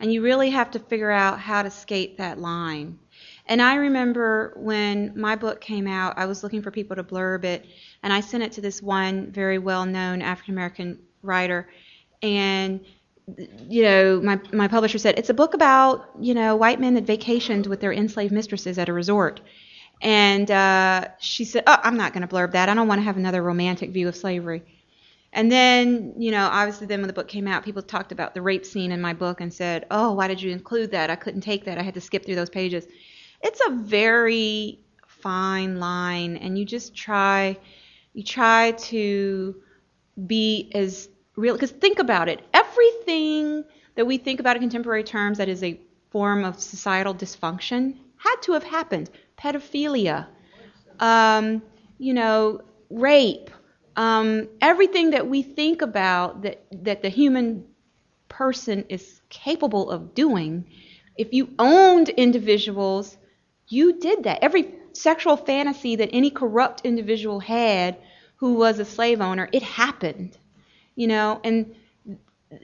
[0.00, 2.98] And you really have to figure out how to skate that line.
[3.46, 7.44] And I remember when my book came out, I was looking for people to blurb
[7.44, 7.64] it,
[8.02, 11.68] and I sent it to this one very well known African American writer.
[12.22, 12.84] And
[13.68, 17.06] you know, my, my publisher said, it's a book about, you know, white men that
[17.06, 19.40] vacationed with their enslaved mistresses at a resort.
[20.00, 22.68] And uh, she said, oh, I'm not going to blurb that.
[22.68, 24.62] I don't want to have another romantic view of slavery.
[25.32, 28.40] And then, you know, obviously, then when the book came out, people talked about the
[28.40, 31.10] rape scene in my book and said, "Oh, why did you include that?
[31.10, 31.76] I couldn't take that.
[31.76, 32.86] I had to skip through those pages."
[33.42, 37.58] It's a very fine line, and you just try,
[38.14, 39.56] you try to
[40.26, 41.54] be as real.
[41.54, 45.78] Because think about it, everything that we think about in contemporary terms that is a
[46.10, 49.10] form of societal dysfunction had to have happened.
[49.36, 50.26] Pedophilia,
[51.00, 51.62] um,
[51.98, 52.60] you know,
[52.90, 53.50] rape
[53.96, 57.64] um, everything that we think about that, that the human
[58.28, 60.66] person is capable of doing,
[61.16, 63.16] if you owned individuals,
[63.68, 64.40] you did that.
[64.42, 67.96] Every sexual fantasy that any corrupt individual had
[68.36, 70.36] who was a slave owner, it happened.
[70.94, 71.74] You know, and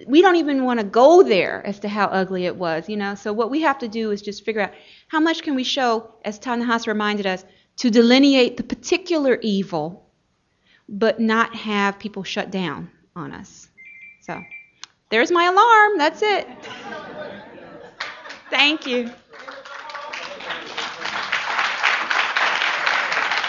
[0.06, 3.14] we don't even want to go there as to how ugly it was, you know.
[3.14, 4.72] So what we have to do is just figure out
[5.08, 7.44] how much can we show, as Ta-Nehisi reminded us,
[7.78, 10.06] to delineate the particular evil,
[10.88, 13.68] but not have people shut down on us.
[14.20, 14.40] So
[15.10, 15.98] there's my alarm.
[15.98, 16.46] That's it.
[18.50, 19.10] Thank you.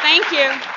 [0.02, 0.73] Thank you.